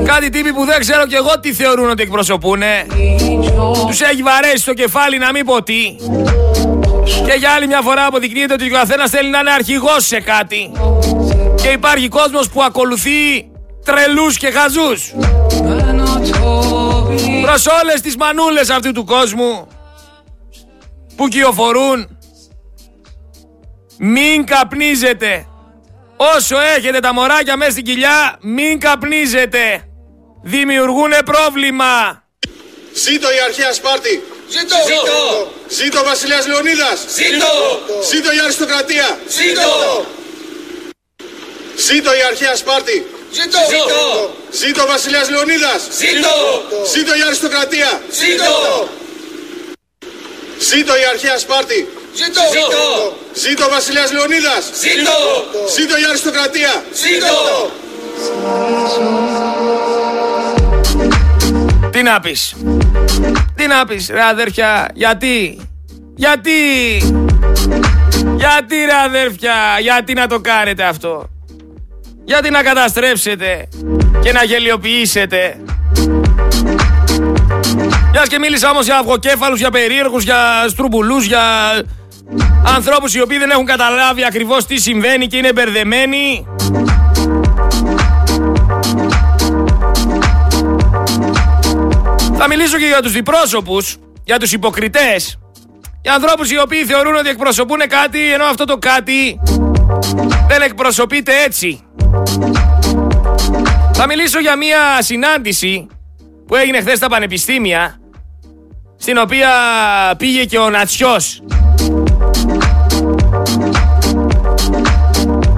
[0.06, 2.86] κάτι τύποι που δεν ξέρω κι εγώ τι θεωρούν ότι εκπροσωπούνε.
[3.88, 5.96] Τους έχει βαρέσει το κεφάλι να μην πω τι.
[7.26, 10.72] Και για άλλη μια φορά αποδεικνύεται ότι ο καθένας θέλει να είναι αρχηγός σε κάτι.
[11.62, 13.50] Και υπάρχει κόσμος που ακολουθεί
[13.86, 15.14] τρελούς και χαζούς.
[17.42, 19.68] Προς όλες τις μανούλες αυτού του κόσμου
[21.16, 22.18] που κυοφορούν
[23.98, 25.46] μην καπνίζετε.
[26.16, 29.84] Όσο έχετε τα μωράκια μέσα στην κοιλιά, μην καπνίζετε.
[30.44, 32.24] Δημιουργούνε πρόβλημα.
[32.94, 34.24] Ζήτω η αρχαία Σπάρτη.
[34.50, 34.76] Ζήτω.
[34.86, 35.52] Ζήτω.
[35.68, 37.06] Ζήτω Βασιλιάς Λεωνίδας.
[37.16, 37.54] Ζήτω.
[38.12, 39.20] Ζήτω η αριστοκρατία.
[39.28, 40.06] Ζήτω.
[41.78, 43.06] Ζήτω η αρχαία Σπάρτη.
[43.32, 43.60] Ζήτω!
[43.70, 44.36] Ζήτω!
[44.52, 45.82] Ζήτω Βασιλιάς Λεωνίδας!
[46.00, 46.36] Ζήτω!
[46.94, 48.02] Ζήτω η αριστοκρατία!
[48.12, 48.90] Ζήτω!
[50.70, 51.88] Ζήτω η αρχαία Σπάρτη!
[52.16, 52.42] Ζήτω!
[52.52, 53.18] Ζήτω!
[53.34, 54.64] Ζήτω Βασιλιάς Λεωνίδας!
[54.82, 55.18] Ζήτω!
[55.76, 56.84] Ζήτω η αριστοκρατία!
[56.94, 57.72] Ζήτω!
[61.92, 62.56] Τι να πεις;
[63.56, 65.62] Τι να πεις ρε αδέρφια; Γιατί;
[66.16, 66.62] Γιατί;
[68.36, 71.30] Γιατί ρε αδέρφια; Γιατί να το κάνετε αυτό;
[72.24, 73.68] Γιατί να καταστρέψετε
[74.24, 75.60] και να γελιοποιήσετε;
[78.12, 81.42] Μιας και μίλησα όμως για αυγοκέφαλους, για περίεργους, για στρουμπουλούς, για
[82.76, 86.48] ανθρώπους οι οποίοι δεν έχουν καταλάβει ακριβώς τι συμβαίνει και είναι μπερδεμένοι.
[92.38, 95.40] Θα μιλήσω και για τους διπρόσωπους, για τους υποκριτές,
[96.02, 99.40] για ανθρώπους οι οποίοι θεωρούν ότι εκπροσωπούν κάτι, ενώ αυτό το κάτι
[100.48, 101.86] δεν εκπροσωπείται έτσι.
[103.94, 105.88] Θα μιλήσω για μια συνάντηση
[106.48, 108.01] που έγινε χθες στα πανεπιστήμια
[109.02, 109.50] στην οποία
[110.18, 111.42] πήγε και ο Νατσιός.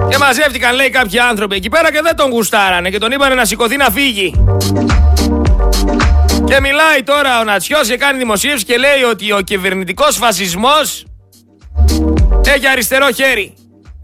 [0.08, 3.44] Και μαζεύτηκαν λέει κάποιοι άνθρωποι εκεί πέρα και δεν τον γουστάρανε και τον είπανε να
[3.44, 4.44] σηκωθεί να φύγει.
[6.44, 11.04] Και μιλάει τώρα ο Νατσιός και κάνει δημοσίευση και λέει ότι ο κυβερνητικός φασισμός
[12.44, 13.54] έχει αριστερό χέρι.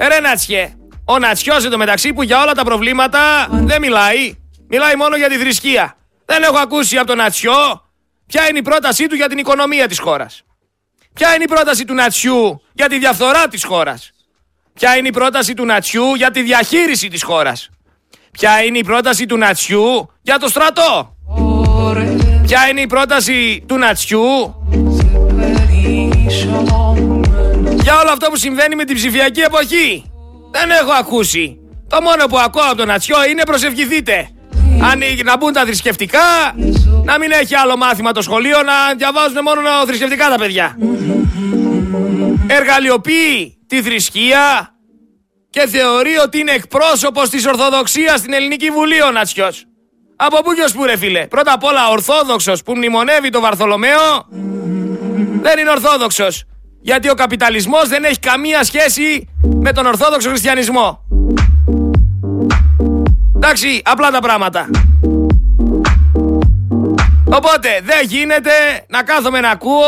[0.00, 0.74] Ρε Νατσιέ,
[1.05, 4.35] ο Νατσιός μεταξύ που για όλα τα προβλήματα δεν μιλάει.
[4.68, 5.96] Μιλάει μόνο για τη θρησκεία.
[6.24, 7.89] Δεν έχω ακούσει από τον Νατσιό
[8.31, 10.43] ποια είναι η πρότασή του για την οικονομία της χώρας;
[11.12, 14.11] Ποια είναι η πρόταση του Νατσιού για τη διαφθορά της χώρας;
[14.75, 17.71] Ποια είναι η πρόταση του Νατσιού για τη διαχείριση της χώρας;
[18.31, 21.16] Ποια είναι η πρόταση του Νατσιού για το στρατό;
[22.43, 24.55] Ποια είναι η πρόταση του Νατσιού
[27.83, 30.11] για όλο αυτό που συμβαίνει με την ψηφιακή εποχή;
[30.51, 31.59] Δεν έχω ακούσει.
[31.88, 34.29] Το μόνο που ακούω από τον Νατσιό είναι προσευχηθείτε.
[34.83, 36.55] Αν να μπουν τα θρησκευτικά,
[37.05, 40.77] να μην έχει άλλο μάθημα το σχολείο, να διαβάζουν μόνο θρησκευτικά τα παιδιά.
[42.47, 44.75] Εργαλειοποιεί τη θρησκεία
[45.51, 49.64] και θεωρεί ότι είναι εκπρόσωπος της Ορθοδοξίας στην Ελληνική Βουλή ο Νατσιός.
[50.16, 54.29] Από πού και που ρε φίλε; Πρώτα απ' όλα Ορθόδοξος που μνημονεύει τον Βαρθολομαίο
[55.43, 56.45] δεν είναι Ορθόδοξος.
[56.83, 59.29] Γιατί ο καπιταλισμός δεν έχει καμία σχέση
[59.61, 61.05] με τον Ορθόδοξο Χριστιανισμό.
[63.42, 64.70] Εντάξει, απλά τα πράγματα.
[67.24, 68.50] Οπότε δεν γίνεται
[68.88, 69.85] να κάθομαι να ακούω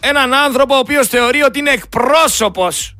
[0.00, 2.96] έναν άνθρωπο ο οποίος θεωρεί ότι είναι εκπρόσωπος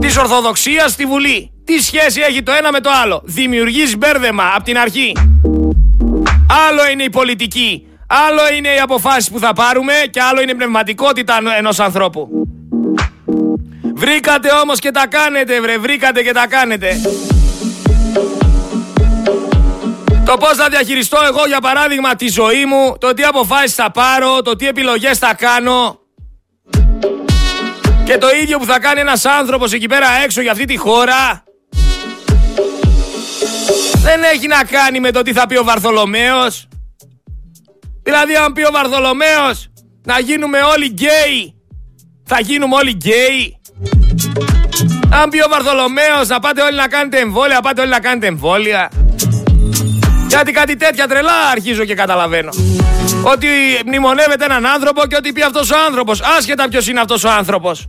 [0.00, 1.50] της Ορθοδοξίας στη Βουλή.
[1.64, 5.12] Τι σχέση έχει το ένα με το άλλο; Δημιουργείς μπέρδεμα από την αρχή.
[6.68, 7.86] Άλλο είναι η πολιτική.
[8.06, 12.39] Άλλο είναι οι αποφάσεις που θα πάρουμε και άλλο είναι η πνευματικότητα ενός ανθρώπου.
[14.00, 17.00] Βρήκατε όμως και τα κάνετε βρε, βρήκατε και τα κάνετε.
[20.24, 24.42] Το πώς θα διαχειριστώ εγώ για παράδειγμα τη ζωή μου, το τι αποφάσεις θα πάρω,
[24.42, 25.98] το τι επιλογές θα κάνω.
[28.04, 31.44] Και το ίδιο που θα κάνει ένας άνθρωπος εκεί πέρα έξω για αυτή τη χώρα.
[34.02, 36.68] Δεν έχει να κάνει με το τι θα πει ο Βαρθολομαίος.
[38.02, 39.68] Δηλαδή αν πει ο Βαρθολομαίος
[40.04, 41.54] να γίνουμε όλοι γκέι,
[42.24, 43.59] θα γίνουμε όλοι γκέι.
[45.12, 48.90] Αν πει ο Βαρθολομαίος να πάτε όλοι να κάνετε εμβόλια, πάτε όλοι να κάνετε εμβόλια.
[50.28, 52.50] Γιατί κάτι τέτοια τρελά αρχίζω και καταλαβαίνω.
[53.22, 53.48] Ότι
[53.86, 56.20] μνημονεύεται έναν άνθρωπο και ότι πει αυτός ο άνθρωπος.
[56.38, 57.86] Άσχετα ποιος είναι αυτός ο άνθρωπος.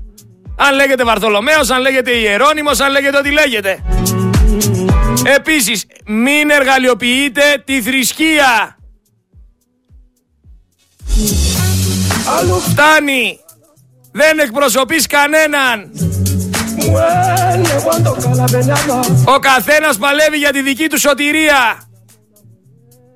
[0.56, 3.84] Αν λέγεται Βαρθολομέος, αν λέγεται Ιερώνυμος, αν λέγεται ό,τι λέγεται.
[5.24, 8.78] Επίσης, μην εργαλειοποιείτε τη θρησκεία.
[12.70, 13.40] Φτάνει.
[14.12, 15.92] Δεν εκπροσωπείς κανέναν.
[19.26, 21.90] Ο καθένας παλεύει για τη δική του σωτηρία.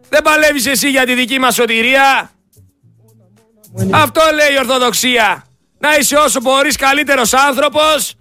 [0.10, 2.30] Δεν παλεύεις εσύ για τη δική μας σωτηρία.
[3.91, 5.45] Αυτό λέει η Ορθοδοξία.
[5.78, 8.13] Να είσαι όσο μπορείς καλύτερος άνθρωπος.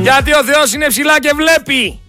[0.00, 2.00] Γιατί ο Θεός είναι ψηλά και βλέπει.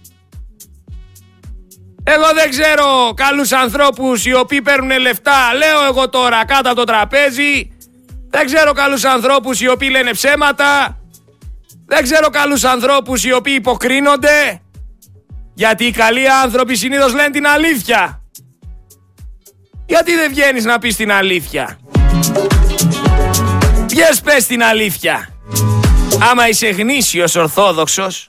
[2.04, 5.54] Εγώ δεν ξέρω καλούς ανθρώπους οι οποίοι παίρνουν λεφτά.
[5.54, 7.71] Λέω εγώ τώρα κάτω από το τραπέζι.
[8.34, 10.98] Δεν ξέρω καλούς ανθρώπους οι οποίοι λένε ψέματα.
[11.86, 14.60] Δεν ξέρω καλούς ανθρώπους οι οποίοι υποκρίνονται.
[15.54, 18.22] Γιατί οι καλοί άνθρωποι συνήθως λένε την αλήθεια.
[19.86, 21.78] Γιατί δεν βγαίνεις να πεις την αλήθεια;
[23.86, 25.28] Βγες πες την αλήθεια.
[26.30, 28.28] Άμα είσαι γνήσιος ορθόδοξος.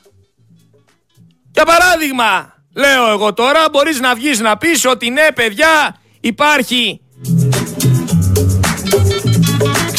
[1.51, 7.01] Για παράδειγμα, λέω εγώ τώρα, μπορείς να βγεις να πεις ότι ναι παιδιά υπάρχει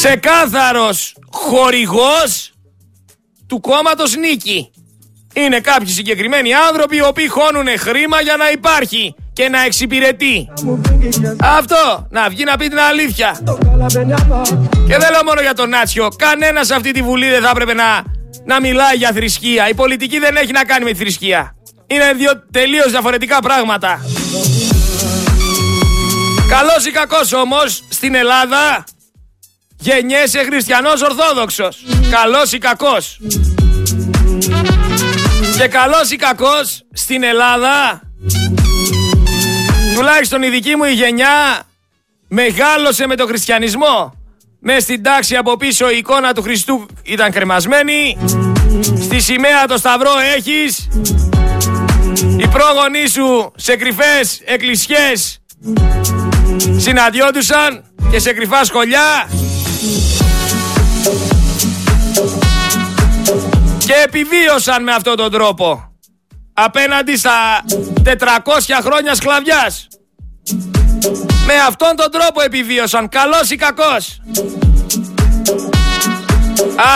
[0.04, 2.52] ξεκάθαρος χορηγός
[3.46, 4.70] του κόμματος Νίκη.
[5.34, 10.48] Είναι κάποιοι συγκεκριμένοι άνθρωποι οι οποίοι χώνουν χρήμα για να υπάρχει και να εξυπηρετεί.
[11.40, 13.38] Αυτό, να βγει να πει την αλήθεια.
[14.86, 16.08] Και δεν λέω μόνο για τον Νάτσιο.
[16.16, 18.04] Κανένας σε αυτή τη Βουλή δεν θα έπρεπε να,
[18.44, 19.68] να μιλάει για θρησκεία.
[19.68, 21.54] Η πολιτική δεν έχει να κάνει με τη θρησκεία.
[21.86, 24.00] Είναι δύο τελείως διαφορετικά πράγματα.
[26.48, 28.84] Καλός ή κακός όμως στην Ελλάδα
[29.85, 31.85] γεννιέσαι χριστιανός ορθόδοξος.
[32.11, 33.18] Καλός ή κακός.
[35.59, 38.01] Και καλός ή κακός στην Ελλάδα
[39.94, 41.62] τουλάχιστον η δική μου η γενιά
[42.29, 44.14] μεγάλωσε με τον χριστιανισμό.
[44.61, 48.18] Μες στην τάξη από πίσω η εικόνα του Χριστού ήταν κρεμασμένη.
[49.03, 50.88] Στη σημαία το σταυρό έχεις.
[52.37, 55.38] Οι πρόγονοί σου σε κρυφές εκκλησιές
[56.77, 59.29] συναντιόντουσαν και σε κρυφά σχολιά.
[63.79, 65.92] Και επιβίωσαν με αυτόν τον τρόπο
[66.53, 67.64] απέναντι στα
[68.05, 68.11] 400
[68.83, 69.88] χρόνια σκλαβιάς.
[71.47, 74.20] Με αυτόν τον τρόπο επιβίωσαν, καλός ή κακός.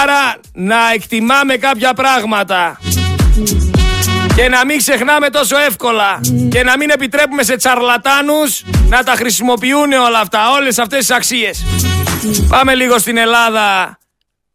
[0.02, 2.78] Άρα να εκτιμάμε κάποια πράγματα
[4.34, 6.20] και να μην ξεχνάμε τόσο εύκολα
[6.50, 11.64] και να μην επιτρέπουμε σε τσαρλατάνους να τα χρησιμοποιούν όλα αυτά, όλες αυτές τις αξίες.
[12.48, 13.98] Πάμε λίγο στην Ελλάδα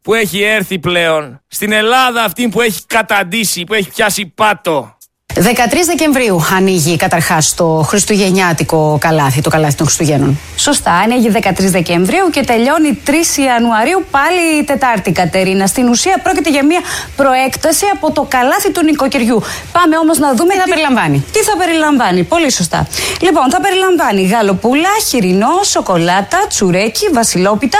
[0.02, 1.40] που έχει έρθει πλέον.
[1.46, 4.93] Στην Ελλάδα αυτή που έχει καταντήσει, που έχει πιάσει πάτο.
[5.36, 5.40] 13
[5.86, 10.38] Δεκεμβρίου ανοίγει καταρχάς το Χριστουγεννιάτικο καλάθι, το καλάθι των Χριστουγέννων.
[10.56, 13.10] Σωστά, ανοίγει 13 Δεκεμβρίου και τελειώνει 3
[13.46, 15.66] Ιανουαρίου πάλι η Τετάρτη Κατερίνα.
[15.66, 16.80] Στην ουσία πρόκειται για μια
[17.16, 19.42] προέκταση από το καλάθι του νοικοκυριού.
[19.72, 20.52] Πάμε όμως να δούμε.
[20.52, 21.24] Τι θα περιλαμβάνει.
[21.32, 22.86] Τι θα περιλαμβάνει, πολύ σωστά.
[23.20, 27.78] Λοιπόν, θα περιλαμβάνει γαλοπούλα, χοιρινό, σοκολάτα, τσουρέκι, βασιλόπιτα,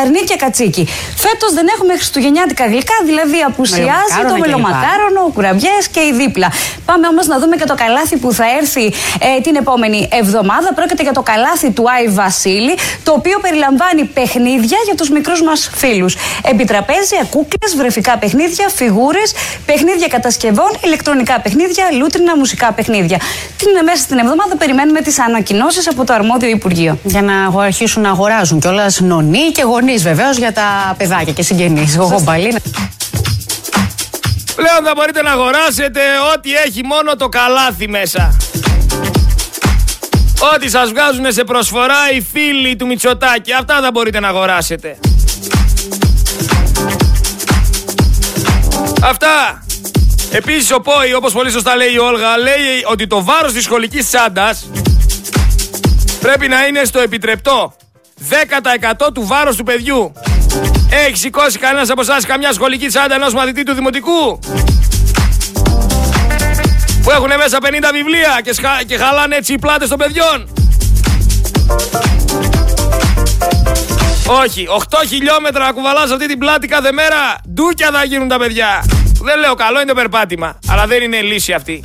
[0.00, 0.88] αρνί και κατσίκι.
[1.16, 6.48] Φέτος δεν έχουμε Χριστουγεννιάτικα γλυκά, δηλαδή απουσιάζει το μελομακάρονο, κουραμπιές και η δίπλα.
[6.94, 8.84] Πάμε όμως να δούμε και το καλάθι που θα έρθει
[9.18, 10.74] ε, την επόμενη εβδομάδα.
[10.74, 15.70] Πρόκειται για το καλάθι του Άι Βασίλη, το οποίο περιλαμβάνει παιχνίδια για τους μικρούς μας
[15.74, 16.16] φίλους.
[16.42, 19.32] Επιτραπέζια, κούκλες, βρεφικά παιχνίδια, φιγούρες,
[19.66, 23.18] παιχνίδια κατασκευών, ηλεκτρονικά παιχνίδια, λούτρινα μουσικά παιχνίδια.
[23.58, 26.98] Την μέσα στην εβδομάδα περιμένουμε τις ανακοινώσεις από το αρμόδιο Υπουργείο.
[27.02, 31.94] Για να αρχίσουν να αγοράζουν κιόλας νονοί και γονείς βεβαίως για τα παιδάκια και συγγενείς.
[31.96, 32.24] Εγώ
[34.64, 36.00] Πλέον θα μπορείτε να αγοράσετε
[36.34, 38.36] ό,τι έχει μόνο το καλάθι μέσα.
[40.54, 43.52] Ό,τι σας βγάζουν σε προσφορά οι φίλοι του Μητσοτάκη.
[43.52, 44.98] Αυτά θα μπορείτε να αγοράσετε.
[49.02, 49.64] Αυτά.
[50.30, 54.08] Επίσης ο Πόη, όπως πολύ σωστά λέει η Όλγα, λέει ότι το βάρος της σχολικής
[54.08, 54.70] τσάντας
[56.20, 57.76] πρέπει να είναι στο επιτρεπτό
[59.08, 60.12] 10% του βάρους του παιδιού.
[61.06, 64.38] Έχει σηκώσει κανένας από εσάς καμιά σχολική τσάντα ενός μαθητή του δημοτικού;
[67.02, 68.68] Που έχουν μέσα 50 βιβλία και, σχα...
[68.86, 70.48] και χαλάνε έτσι οι πλάτες των παιδιών;
[74.26, 77.16] Όχι, 8 χιλιόμετρα να κουβαλάς αυτή την πλάτη κάθε μέρα,
[77.54, 78.84] ντούκια θα γίνουν τα παιδιά.
[79.22, 81.82] Δεν λέω καλό είναι το περπάτημα, αλλά δεν είναι λύση αυτή.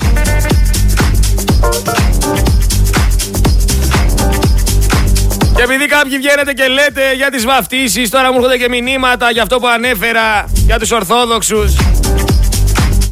[5.59, 9.41] Και επειδή κάποιοι βγαίνετε και λέτε για τις βαφτίσεις, τώρα μου έρχονται και μηνύματα για
[9.41, 11.75] αυτό που ανέφερα, για τους Ορθόδοξους.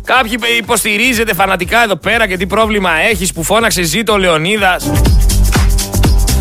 [0.04, 4.92] Κάποιοι υποστηρίζετε φανατικά εδώ πέρα και τι πρόβλημα έχεις που φώναξε ζήτω ο Λεωνίδας.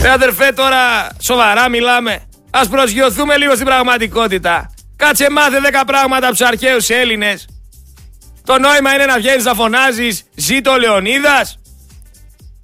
[0.02, 2.22] Ρε αδερφέ τώρα σοβαρά μιλάμε.
[2.50, 4.74] Ας προσγειωθούμε λίγο στην πραγματικότητα.
[4.96, 7.48] Κάτσε μάθε 10 πράγματα από τους αρχαίους Έλληνες.
[8.44, 11.58] Το νόημα είναι να βγαίνεις να φωνάζεις ζήτω ο Λεωνίδας.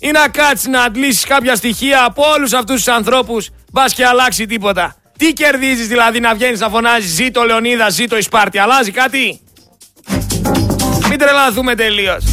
[0.05, 4.47] Ή να κάτσεις να αντλήσεις κάποια στοιχεία από όλους αυτούς τους ανθρώπους μπας και αλλάξει
[4.47, 4.97] τίποτα.
[5.19, 8.59] Τι κερδίζεις δηλαδή να βγαίνεις να φωνάζεις ζήτω ο Λεωνίδας, ζήτω η Σπάρτη.
[8.59, 9.41] Αλλάζει κάτι;
[11.09, 12.25] Μην τρελαθούμε τελείως.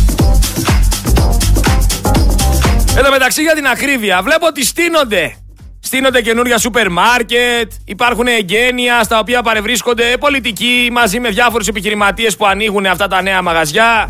[2.98, 5.36] Εδώ μεταξύ για την ακρίβεια βλέπω ότι στείνονται.
[5.80, 12.46] Στείνονται καινούργια σούπερ μάρκετ, υπάρχουν εγγένεια στα οποία παρευρίσκονται πολιτικοί μαζί με διάφορους επιχειρηματίες που
[12.46, 14.10] ανοίγουν αυτά τα νέα μαγαζιά.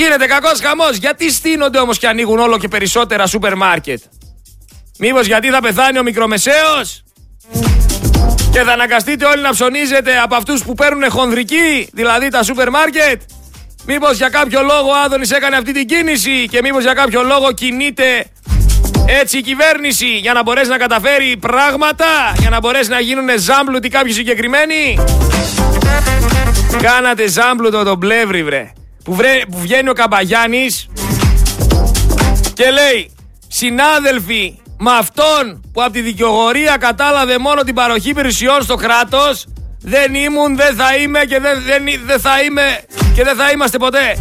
[0.00, 0.96] Γίνεται κακός χαμός.
[0.96, 4.02] Γιατί στείνονται όμως και ανοίγουν όλο και περισσότερα σούπερ μάρκετ;
[4.98, 7.04] Μήπως γιατί θα πεθάνει ο μικρομεσαίος;
[8.52, 13.20] Και θα αναγκαστείτε όλοι να ψωνίζετε από αυτούς που παίρνουν χονδρική, δηλαδή τα σούπερ μάρκετ;
[13.86, 17.52] Μήπως για κάποιο λόγο ο Άδωνης έκανε αυτή την κίνηση και μήπως για κάποιο λόγο
[17.52, 18.24] κινείται
[19.06, 22.06] έτσι η κυβέρνηση για να μπορέσει να καταφέρει πράγματα,
[22.38, 24.98] για να μπορέσει να γίνουν ζάμπλουτοι κάποιοι συγκεκριμένοι;
[26.82, 28.72] Κάνατε ζάμπλουτο τον πλεύρη βρε.
[29.04, 30.88] Που, βρε, που βγαίνει ο Καμπαγιάννης
[32.54, 33.10] και λέει
[33.48, 39.46] συνάδελφοι με αυτόν που από τη δικαιογορία κατάλαβε μόνο την παροχή υπηρεσιών στο κράτος
[39.82, 42.80] δεν ήμουν, δεν θα είμαι και δεν, δεν, δεν θα είμαι
[43.14, 44.18] και δεν θα είμαστε ποτέ.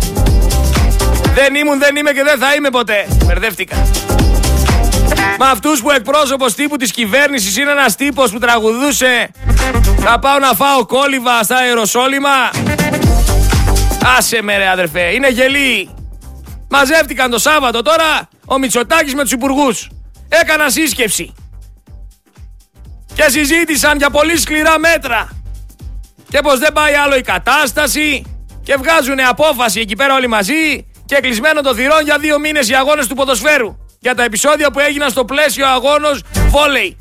[1.33, 3.07] Δεν ήμουν, δεν είμαι και δεν θα είμαι ποτέ.
[3.25, 3.75] Μπερδεύτηκα.
[5.37, 9.31] Με αυτούς που εκπρόσωπος τύπου της κυβέρνησης είναι ένας τύπος που τραγουδούσε
[9.99, 12.49] Θα πάω να φάω κόλληβα στα αεροσόλυμα.
[14.05, 15.89] Άσε με ρε αδερφέ, είναι γελί.
[16.69, 19.89] Μαζεύτηκαν το Σάββατο τώρα ο Μητσοτάκης με τους υπουργούς.
[20.29, 21.33] Έκαναν σύσκεψη.
[23.13, 25.29] Και συζήτησαν για πολύ σκληρά μέτρα.
[26.29, 28.23] Και πως δεν πάει άλλο η κατάσταση.
[28.63, 30.87] Και βγάζουν απόφαση εκεί πέρα όλοι μαζί.
[31.05, 33.77] Και κλεισμένο το θυρών για δύο μήνες οι αγώνες του ποδοσφαίρου.
[33.99, 36.97] Για τα επεισόδια που έγιναν στο πλαίσιο αγώνος βόλεϊ.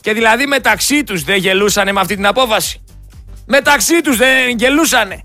[0.00, 2.84] Και δηλαδή μεταξύ τους δεν γελούσανε με αυτή την απόφαση.
[3.46, 5.20] Μεταξύ τους δεν γελούσανε.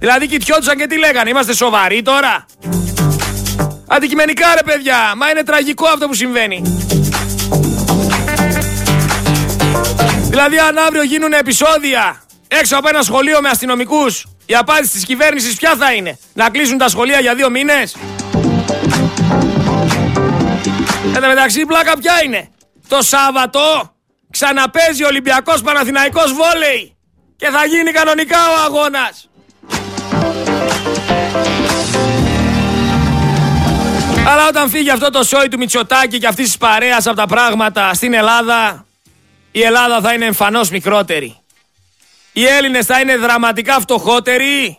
[0.00, 1.30] Δηλαδή κοιτιόντουσαν και τι λέγανε.
[1.30, 2.46] Είμαστε σοβαροί τώρα.
[3.86, 5.12] Αντικειμενικά ρε παιδιά.
[5.16, 6.62] Μα είναι τραγικό αυτό που συμβαίνει.
[10.30, 15.56] Δηλαδή αν αύριο γίνουν επεισόδια έξω από ένα σχολείο με αστυνομικούς η απάντηση της κυβέρνησης
[15.56, 17.96] ποια θα είναι; Να κλείσουν τα σχολεία για δύο μήνες;
[21.14, 22.48] Εν τω μεταξύ η πλάκα ποια είναι;
[22.88, 23.94] Το Σάββατο
[24.30, 26.96] ξαναπέζει ο Ολυμπιακός Παναθηναϊκός βόλεϊ.
[27.36, 29.30] Και θα γίνει κανονικά ο αγώνας.
[34.26, 37.94] Αλλά όταν φύγει αυτό το σόι του Μητσοτάκη και αυτής της παρέας από τα πράγματα
[37.94, 38.86] στην Ελλάδα,
[39.52, 41.36] η Ελλάδα θα είναι εμφανώς μικρότερη.
[42.32, 44.78] Οι Έλληνες θα είναι δραματικά φτωχότεροι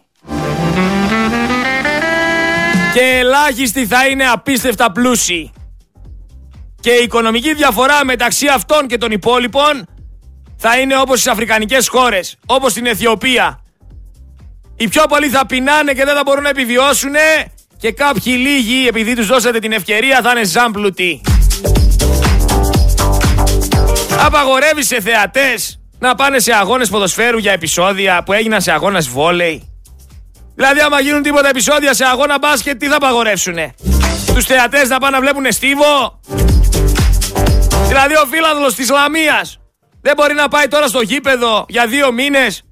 [2.93, 5.51] και ελάχιστοι θα είναι απίστευτα πλούσιοι.
[6.79, 9.87] Και η οικονομική διαφορά μεταξύ αυτών και των υπόλοιπων
[10.57, 13.63] θα είναι όπως στις αφρικανικές χώρες, όπως στην Αιθιοπία.
[14.75, 17.13] Οι πιο πολλοί θα πεινάνε και δεν θα μπορούν να επιβιώσουν
[17.81, 21.21] και κάποιοι λίγοι επειδή τους δώσατε την ευκαιρία θα είναι ζάμπλουτοι.
[24.25, 29.69] Απαγορεύει σε θεατές να πάνε σε αγώνες ποδοσφαίρου για επεισόδια που έγιναν σε αγώνες βόλεϊ.
[30.55, 33.73] Δηλαδή άμα γίνουν τίποτα επεισόδια σε αγώνα μπάσκετ τι θα απαγορεύσουνε;
[34.33, 36.19] Τους θεατές να πάνε να βλέπουν στίβο;
[37.87, 39.59] Δηλαδή ο φίλαδλος της Λαμίας
[40.01, 42.63] δεν μπορεί να πάει τώρα στο γήπεδο για δύο μήνες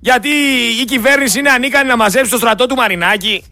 [0.00, 0.28] γιατί
[0.80, 3.44] η κυβέρνηση είναι ανίκανη να μαζέψει το στρατό του Μαρινάκη.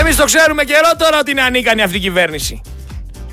[0.00, 2.60] Εμείς το ξέρουμε καιρό τώρα ότι είναι ανίκανη αυτή η κυβέρνηση.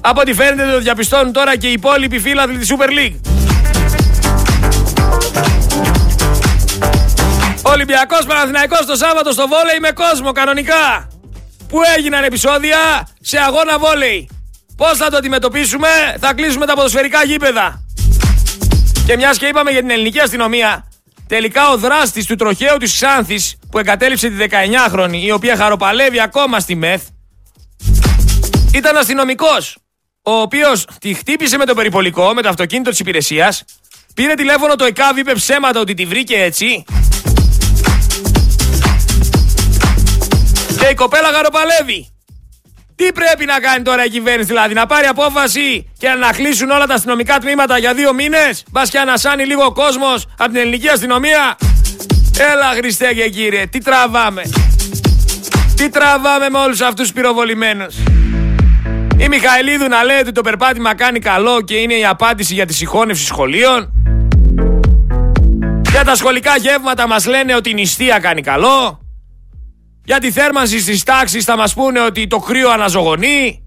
[0.02, 3.20] Από ό,τι φαίνεται το διαπιστώνουν τώρα και οι υπόλοιποι φίλαδλοι της Super League.
[7.62, 11.08] Ολυμπιακός Παναθηναϊκός το Σάββατο στο βόλεϊ με κόσμο κανονικά.
[11.68, 14.30] Που έγιναν επεισόδια; Σε αγώνα βόλεϊ.
[14.76, 15.88] Πώς θα το αντιμετωπίσουμε,
[16.20, 17.86] θα κλείσουμε τα ποδοσφαιρικά γήπεδα.
[19.06, 20.86] Και μιας και είπαμε για την ελληνική αστυνομία,
[21.36, 26.60] τελικά ο δράστης του τροχαίου της Ξάνθης που εγκατέλειψε τη 19χρονη, η οποία χαροπαλεύει ακόμα
[26.60, 27.02] στη ΜΕΘ,
[28.74, 29.78] ήταν αστυνομικός.
[30.22, 33.64] Ο οποίος τη χτύπησε με το περιπολικό, με το αυτοκίνητο της υπηρεσίας,
[34.14, 36.84] πήρε τηλέφωνο το ΕΚΑΒ, είπε ψέματα ότι τη βρήκε έτσι.
[40.80, 42.10] Και η κοπέλα χαροπαλεύει.
[43.02, 46.86] Τι πρέπει να κάνει τώρα η κυβέρνηση, δηλαδή, να πάρει απόφαση και να κλείσουν όλα
[46.86, 50.88] τα αστυνομικά τμήματα για δύο μήνες, μπας και ανασάνει λίγο ο κόσμος από την ελληνική
[50.88, 51.58] αστυνομία;
[52.52, 54.41] Έλα, Χριστέ και κύριε, τι τραβάμε;
[55.76, 57.95] Τι τραβάμε με όλους αυτούς του πυροβολημένους;
[59.18, 62.74] Η Μιχαηλίδου να λέει ότι το περπάτημα κάνει καλό και είναι η απάντηση για τη
[62.74, 63.91] συγχώνευση σχολείων;
[65.91, 68.99] Για τα σχολικά γεύματα μας λένε ότι η νηστεία κάνει καλό;
[70.12, 73.66] Για τη θέρμανση στις τάξεις θα μας πούνε ότι το κρύο αναζωογονεί.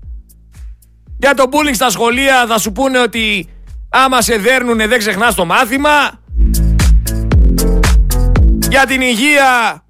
[1.18, 3.48] Για το bullying στα σχολεία θα σου πούνε ότι
[3.88, 6.20] άμα σε δέρνουνε δεν ξεχνάς το μάθημα.
[8.68, 9.82] Για την υγεία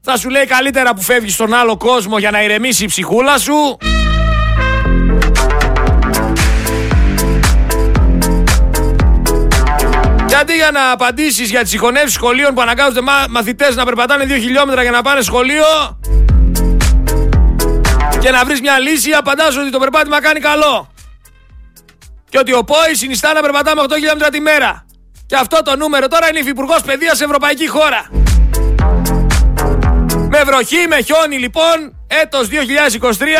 [0.00, 3.78] θα σου λέει καλύτερα που φεύγεις στον άλλο κόσμο για να ηρεμήσει η ψυχούλα σου.
[10.44, 14.28] Γιατί για να απαντήσεις για τις συγχωνεύσεις σχολείων που αναγκάζονται μα, μαθητές να περπατάνε 2
[14.28, 15.64] χιλιόμετρα για να πάνε σχολείο
[18.18, 20.92] και να βρεις μια λύση απαντάς ότι το περπάτημα κάνει καλό.
[22.28, 24.86] Και ότι ο ΠΟΗ συνιστά να περπατάμε 8 χιλιόμετρα τη μέρα.
[25.26, 28.06] Και αυτό το νούμερο τώρα είναι υφυπουργός παιδείας σε ευρωπαϊκή χώρα.
[30.28, 32.52] Με βροχή, με χιόνι λοιπόν, έτος 2023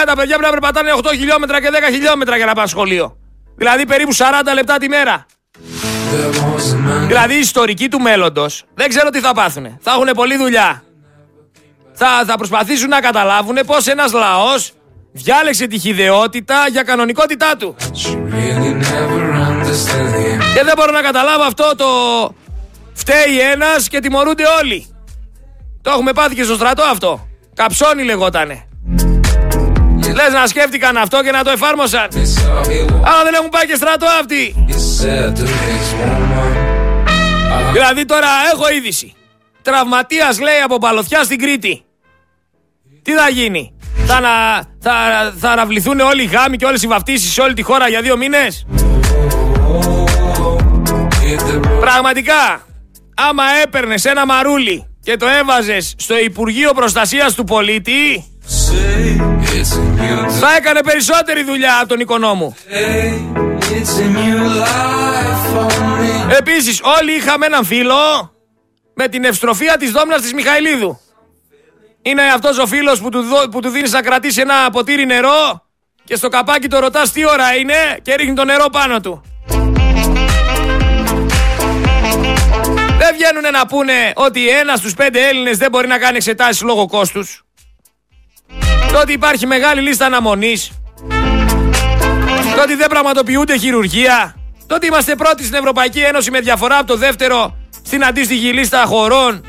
[0.07, 3.17] τα παιδιά πρέπει να περπατάνε 8 χιλιόμετρα και 10 χιλιόμετρα για να πάνε σχολείο.
[3.57, 4.19] Δηλαδή περίπου 40
[4.55, 5.27] λεπτά τη μέρα.
[7.07, 9.79] Δηλαδή οι ιστορικοί του μέλλοντος δεν ξέρω τι θα πάθουν.
[9.81, 10.83] Θα έχουν πολλή δουλειά.
[11.93, 14.73] Θα, θα προσπαθήσουν να καταλάβουν πώς ένας λαός
[15.13, 17.77] διάλεξε τη χιδεότητα για κανονικότητά του.
[20.55, 21.87] Και δεν μπορώ να καταλάβω αυτό το
[22.93, 24.87] φταίει ένας και τιμωρούνται όλοι.
[25.83, 27.29] Το έχουμε πάθει και στο στρατό αυτό.
[27.55, 28.67] Καψόνι λεγότανε.
[30.15, 32.09] Λες να σκέφτηκαν αυτό και να το εφάρμοσαν.
[33.03, 34.67] Αλλά δεν έχουν πάει και στρατό αυτοί.
[37.73, 39.15] Δηλαδή τώρα έχω είδηση.
[39.63, 41.85] Τραυματίας λέει από παλωθιά στην Κρήτη.
[43.03, 43.75] Τι θα γίνει;
[44.07, 44.29] Θα, να,
[44.81, 44.93] θα,
[45.39, 48.17] θα αναβληθούν όλοι οι γάμοι και όλες οι βαφτίσεις σε όλη τη χώρα για δύο
[48.17, 48.67] μήνες;
[51.81, 52.67] Πραγματικά,
[53.15, 58.25] άμα έπαιρνες ένα μαρούλι και το έβαζες στο Υπουργείο Προστασίας του Πολίτη,
[60.41, 62.57] θα έκανε περισσότερη δουλειά από τον οικονόμου.
[66.39, 67.95] Επίσης όλοι είχαμε έναν φίλο
[68.95, 71.01] με την ευστροφία της δόμνας της Μιχαηλίδου.
[72.03, 75.67] Είναι αυτός ο φίλος που του, που του δίνεις να κρατήσει ένα ποτήρι νερό
[76.05, 79.23] και στο καπάκι το ρωτάς τι ώρα είναι και ρίχνει το νερό πάνω του.
[82.99, 86.87] Δεν βγαίνουν να πούνε ότι ένας στους πέντε Έλληνες δεν μπορεί να κάνει εξετάσεις λόγω
[86.87, 87.45] κόστους.
[88.93, 90.71] Το ότι υπάρχει μεγάλη λίστα αναμονής.
[92.57, 94.35] Το ότι δεν πραγματοποιούνται χειρουργία.
[94.67, 98.85] Το ότι είμαστε πρώτοι στην Ευρωπαϊκή Ένωση με διαφορά από το δεύτερο στην αντίστοιχη λίστα
[98.85, 99.45] χωρών.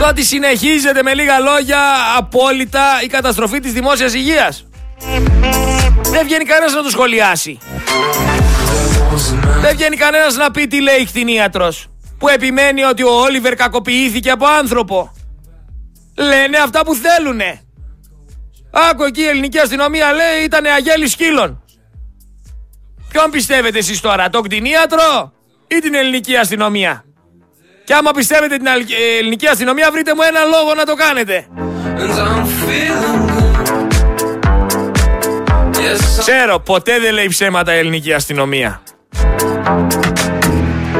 [0.00, 1.78] Το ότι συνεχίζεται με λίγα λόγια
[2.16, 4.66] απόλυτα η καταστροφή της δημόσιας υγείας.
[6.02, 7.58] Δεν βγαίνει κανένας να το σχολιάσει.
[9.60, 11.86] Δεν βγαίνει κανένας να πει τι λέει κτηνίατρος.
[12.18, 15.12] Που επιμένει ότι ο Όλιβερ κακοποιήθηκε από άνθρωπο.
[16.16, 17.60] Λένε αυτά που θέλουνε.
[18.90, 21.62] Άκου εκεί η ελληνική αστυνομία λέει ήταν αγέλης σκύλων.
[23.08, 25.32] Ποιον πιστεύετε εσείς τώρα, τον κτηνίατρο
[25.66, 27.04] ή την ελληνική αστυνομία;
[27.84, 28.66] Και άμα πιστεύετε την
[29.18, 31.46] ελληνική αστυνομία βρείτε μου ένα λόγο να το κάνετε.
[36.18, 38.82] Ξέρω, ποτέ δεν λέει ψέματα η ελληνική αστυνομία.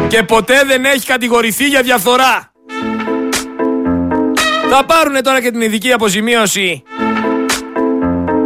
[0.09, 2.54] Και ποτέ δεν έχει κατηγορηθεί για διαφθορά.
[4.77, 6.83] Θα πάρουν τώρα και την ειδική αποζημίωση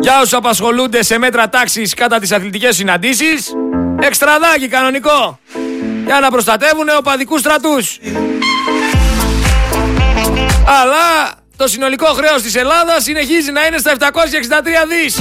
[0.01, 3.53] για όσους απασχολούνται σε μέτρα τάξης κατά τις αθλητικές συναντήσεις.
[4.01, 5.39] Εξτραδάκι κανονικό.
[6.05, 7.99] Για να προστατεύουν οπαδικούς στρατούς.
[10.64, 15.20] Αλλά το συνολικό χρέος της Ελλάδας συνεχίζει να είναι στα 763 δις.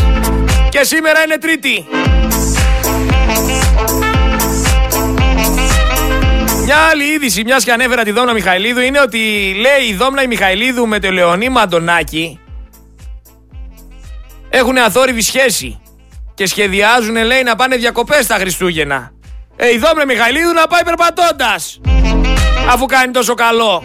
[0.70, 1.86] Και σήμερα είναι τρίτη.
[6.70, 9.18] Μια άλλη είδηση, μιας και ανέφερα τη Δόμνα Μιχαηλίδου, είναι ότι
[9.60, 12.40] λέει η Δόμνα η Μιχαηλίδου με το Λεωνί Μαντονάκη
[14.50, 15.82] έχουν αθόρυβη σχέση
[16.34, 19.12] και σχεδιάζουν, λέει, να πάνε διακοπές τα Χριστούγεννα.
[19.56, 21.82] Ε, η Δόμρε Μιχαηλίδου να πάει περπατώντας.
[22.70, 23.84] Αφού κάνει τόσο καλό.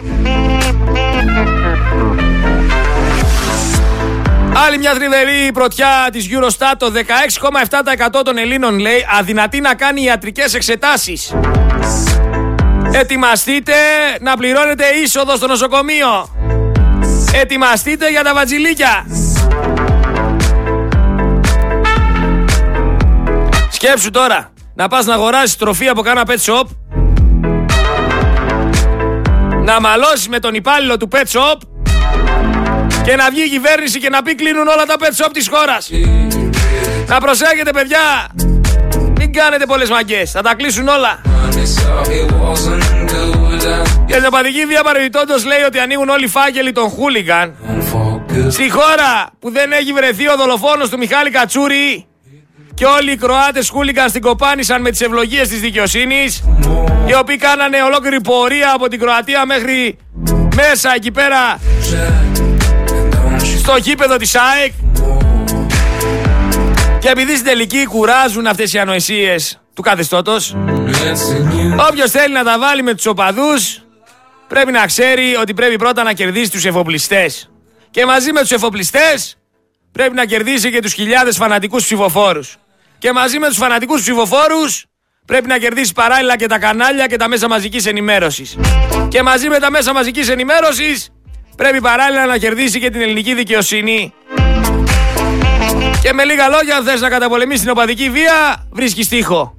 [4.65, 6.91] Άλλη μια θρυβερή πρωτιά της Eurostat, το
[8.17, 11.33] 16,7% των Ελλήνων λέει αδυνατεί να κάνει ιατρικές εξετάσεις.
[12.95, 13.73] Ετοιμαστείτε
[14.21, 16.29] να πληρώνετε είσοδο στο νοσοκομείο.
[17.33, 19.05] Ετοιμαστείτε για τα βατζιλίκια.
[23.71, 26.63] Σκέψου τώρα, να πας να αγοράσεις τροφή από κάνα pet shop,
[29.63, 31.57] να μαλώσεις με τον υπάλληλο του pet shop
[33.03, 35.89] και να βγει η κυβέρνηση και να πει κλείνουν όλα τα pet shop της χώρας.
[37.07, 38.29] Να προσέχετε παιδιά,
[39.17, 41.21] μην κάνετε πολλές μαγκές, θα τα κλείσουν όλα.
[44.05, 47.55] Και η οπαδική βία παρεμπιπτόντως λέει ότι ανοίγουν όλοι οι φάκελοι των χούλιγκαν.
[48.49, 52.05] Στη χώρα που δεν έχει βρεθεί ο δολοφόνος του Μιχάλη Κατσούρη
[52.73, 56.43] και όλοι οι Κροάτες χούλιγκαν στην κοπάνησαν με τις ευλογίες της δικαιοσύνης
[57.07, 59.97] οι οποίοι κάνανε ολόκληρη πορεία από την Κροατία μέχρι
[60.55, 61.59] μέσα εκεί πέρα
[63.57, 64.71] στο γήπεδο της ΑΕΚ
[66.99, 70.55] και επειδή στην τελική κουράζουν αυτές οι ανοησίες του καθεστώτος
[71.89, 73.81] όποιος θέλει να τα βάλει με τους οπαδούς
[74.47, 77.49] πρέπει να ξέρει ότι πρέπει πρώτα να κερδίσει τους εφοπλιστές.
[77.91, 79.37] Και μαζί με τους εφοπλιστές
[79.91, 82.55] πρέπει να κερδίσει και τους χιλιάδες φανατικούς ψηφοφόρους.
[82.97, 84.85] Και μαζί με τους φανατικούς ψηφοφόρους
[85.25, 88.57] πρέπει να κερδίσει παράλληλα και τα κανάλια και τα μέσα μαζικής ενημέρωσης.
[89.07, 91.09] Και μαζί με τα μέσα μαζικής ενημέρωσης
[91.55, 94.13] πρέπει παράλληλα να κερδίσει και την ελληνική δικαιοσύνη.
[96.01, 99.55] Και με λίγα λόγια, αν θες να καταπολεμήσεις την οπαδική βία, βρίσκεις τείχο.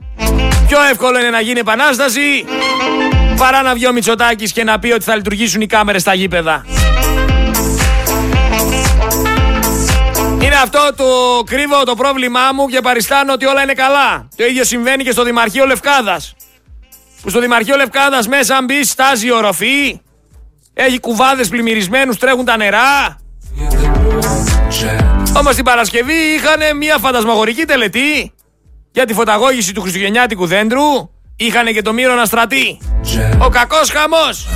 [0.75, 2.45] Πιο εύκολο είναι να γίνει επανάσταση
[3.37, 6.65] παρά να βγει ο Μητσοτάκης και να πει ότι θα λειτουργήσουν οι κάμερες στα γήπεδα.
[10.43, 11.05] Είναι αυτό το
[11.47, 14.29] κρύβω το πρόβλημά μου και παριστάνω ότι όλα είναι καλά.
[14.37, 16.35] Το ίδιο συμβαίνει και στο Δημαρχείο Λευκάδας.
[17.23, 20.01] Που στο Δημαρχείο Λευκάδας μέσα αν μπει στάζει οροφή,
[20.75, 23.19] έχει κουβάδες πλημμυρισμένους, τρέχουν τα νερά.
[25.37, 28.33] Όμως την Παρασκευή είχαν μια φαντασμαγορική τελετή
[28.95, 31.11] για τη φωταγώγηση του Χριστουγεννιάτικου δέντρου.
[31.37, 32.79] Είχαν και το μύρο στρατή.
[33.39, 34.47] Ο κακός χαμός.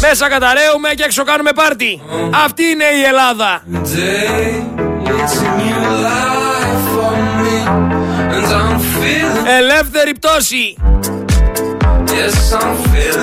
[0.00, 2.00] Μέσα καταραίουμε και έξω κάνουμε πάρτι.
[2.44, 3.62] Αυτή είναι η Ελλάδα.
[9.58, 10.76] Ελεύθερη πτώση.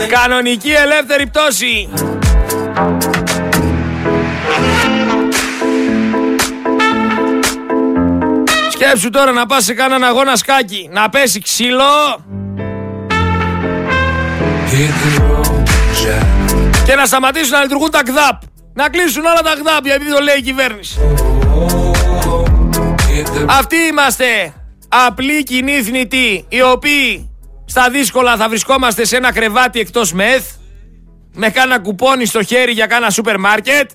[0.10, 1.90] Κανονική ελεύθερη πτώση.
[8.76, 12.24] Σκέψου τώρα να πας σε κάναν αγώνα σκάκι, να πέσει ξύλο.
[16.86, 18.42] Και να σταματήσουν να λειτουργούν τα ΚΔΑΠ.
[18.74, 21.00] Να κλείσουν όλα τα ΚΔΑΠ γιατί το λέει η κυβέρνηση.
[23.46, 24.54] Αυτοί είμαστε.
[24.88, 27.30] Απλοί κοινοί θνητοί οι οποίοι
[27.66, 30.46] στα δύσκολα θα βρισκόμαστε σε ένα κρεβάτι εκτός μεθ
[31.34, 33.90] με κάνα κουπόνι στο χέρι για κάνα σούπερ μάρκετ.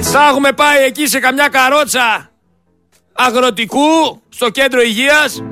[0.00, 2.30] Θα έχουμε πάει εκεί σε καμιά καρότσα
[3.16, 5.42] αγροτικού στο κέντρο υγείας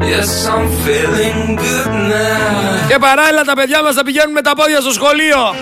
[0.00, 2.88] yes, I'm good now.
[2.88, 5.54] και παράλληλα τα παιδιά μας θα πηγαίνουν με τα πόδια στο σχολείο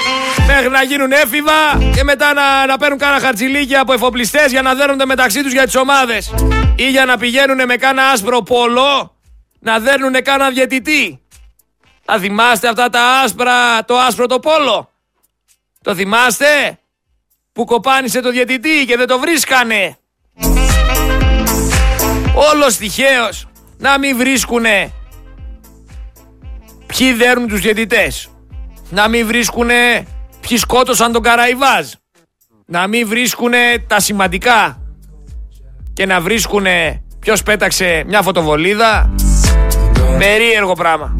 [0.46, 4.74] μέχρι να γίνουν έφηβα και μετά να, να παίρνουν κάνα χαρτζιλίκια από εφοπλιστές για να
[4.74, 6.34] δέρνονται μεταξύ τους για τις ομάδες
[6.76, 9.16] ή για να πηγαίνουν με κάνα άσπρο πόλο
[9.58, 11.20] να δέρνουν κάνα διαιτητή.
[12.04, 14.90] Θα θυμάστε αυτά τα άσπρα, το άσπρο το πόλο;
[15.82, 16.78] Το θυμάστε;
[17.52, 19.96] Που κοπάνισε το διαιτητή και δεν το βρίσκανε.
[22.34, 23.46] Όλος τυχαίος
[23.78, 24.92] να μην βρίσκουνε
[26.86, 28.28] ποιοι δέρνουν τους διαιτητές.
[28.90, 30.06] Να μην βρίσκουνε
[30.40, 31.86] ποιοι σκότωσαν τον Καραϊβάζ.
[32.66, 34.80] Να μην βρίσκουνε τα σημαντικά.
[35.92, 39.10] Και να βρίσκουνε ποιος πέταξε μια φωτοβολίδα.
[40.18, 41.14] Περίεργο πράγμα.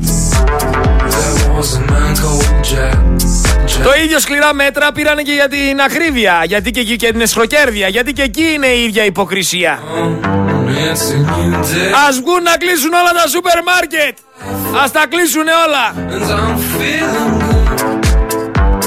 [3.67, 8.13] Το ίδιο σκληρά μέτρα πήραν και για την ακρίβεια, γιατί και, και την εσχροκέρδεια, γιατί
[8.13, 9.83] και εκεί είναι η ίδια υποκρισία.
[12.09, 14.19] Ας βγουν να κλείσουν όλα τα σούπερ μάρκετ.
[14.83, 16.09] Ας τα κλείσουν όλα.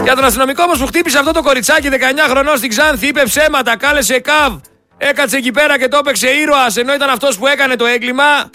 [0.04, 1.96] Για τον αστυνομικό όμως που χτύπησε αυτό το κοριτσάκι 19
[2.30, 4.54] χρονών στην Ξάνθη είπε ψέματα, κάλεσε καβ.
[4.98, 8.50] Έκατσε εκεί πέρα και το έπαιξε ήρωας ενώ ήταν αυτός που έκανε το έγκλημα.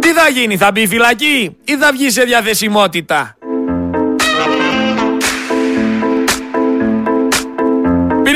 [0.00, 3.35] Τι θα γίνει, θα μπει φυλακή ή θα βγει σε διαθεσιμότητα;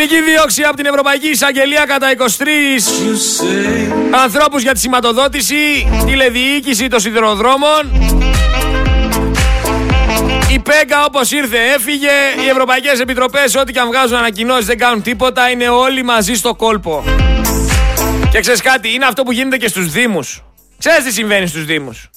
[0.01, 2.45] Ποινική δίωξη από την Ευρωπαϊκή Εισαγγελία κατά 23
[4.11, 7.93] ανθρώπους για τη σηματοδότηση, τηλεδιοίκηση των σιδηροδρόμων.
[10.53, 12.11] Η ΠΕΚΑ όπως ήρθε έφυγε,
[12.45, 16.55] οι Ευρωπαϊκές Επιτροπές ό,τι και αν βγάζουν ανακοινώσεις δεν κάνουν τίποτα, είναι όλοι μαζί στο
[16.55, 17.05] κόλπο.
[18.31, 20.45] Και ξέρεις κάτι, είναι αυτό που γίνεται και στους Δήμους.
[20.79, 22.11] Ξέρεις τι συμβαίνει στους Δήμους.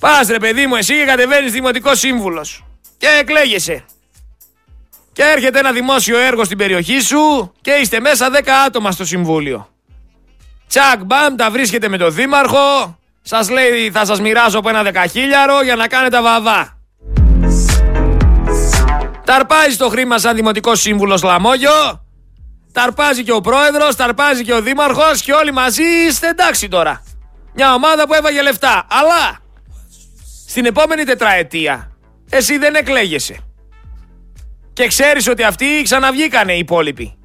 [0.00, 2.64] Πας ρε παιδί μου εσύ και κατεβαίνεις δημοτικός σύμβουλος.
[2.98, 3.84] Και εκλέγεσαι.
[5.16, 9.68] Και έρχεται ένα δημόσιο έργο στην περιοχή σου και είστε μέσα 10 άτομα στο συμβούλιο.
[10.68, 12.98] Τσακ μπαμ, τα βρίσκετε με τον δήμαρχο.
[13.22, 16.78] Σας λέει θα σας μοιράζω από ένα δεκαχίλιαρο για να κάνετε βαβά.
[19.24, 22.04] Ταρπάζει το χρήμα σαν δημοτικός σύμβουλος λαμόγιο.
[22.72, 27.02] Ταρπάζει και ο πρόεδρος, ταρπάζει και ο δήμαρχος και όλοι μαζί είστε εντάξει τώρα.
[27.54, 28.86] Μια ομάδα που έβαγε λεφτά.
[28.90, 29.38] Αλλά
[30.48, 31.90] στην επόμενη τετραετία
[32.30, 33.40] εσύ δεν εκλέγεσαι.
[34.76, 37.16] Και ξέρεις ότι αυτοί ξαναβγήκανε οι υπόλοιποι.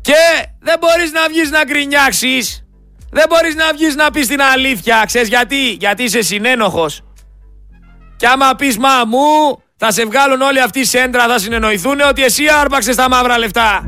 [0.00, 2.64] Και δεν μπορείς να βγεις να γκρινιάξεις.
[3.10, 5.02] Δεν μπορείς να βγεις να πεις την αλήθεια.
[5.06, 7.00] Ξέρεις γιατί; Γιατί είσαι συνένοχος.
[8.16, 12.44] Και άμα πεις μα μου, θα σε βγάλουν όλοι αυτοί σέντρα, θα συνεννοηθούν ότι εσύ
[12.60, 13.84] άρπαξες τα μαύρα λεφτά.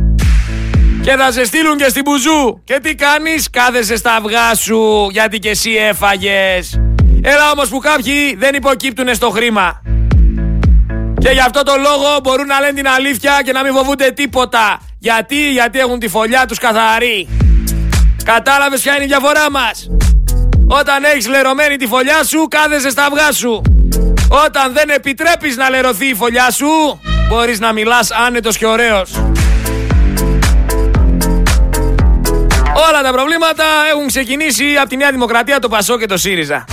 [1.02, 2.62] Και θα σε στείλουν και στην μπουζού.
[2.64, 6.80] Και τι κάνεις, κάθεσαι στα αυγά σου, γιατί και εσύ έφαγες.
[7.22, 9.82] Έλα όμως που κάποιοι δεν υποκύπτουν στο χρήμα.
[11.22, 14.80] Και γι' αυτό το λόγο μπορούν να λένε την αλήθεια και να μην φοβούνται τίποτα.
[14.98, 17.28] Γιατί, γιατί έχουν τη φωλιά τους καθαρή.
[18.24, 19.90] Κατάλαβες ποια είναι η διαφορά μας;
[20.66, 23.62] Όταν έχεις λερωμένη τη φωλιά σου, κάθεσαι στα αυγά σου.
[24.46, 29.10] Όταν δεν επιτρέπεις να λερωθεί η φωλιά σου, μπορείς να μιλάς άνετος και ωραίος.
[32.88, 36.64] Όλα τα προβλήματα έχουν ξεκινήσει από τη Νέα Δημοκρατία, το Πασό και το ΣΥΡΙΖΑ.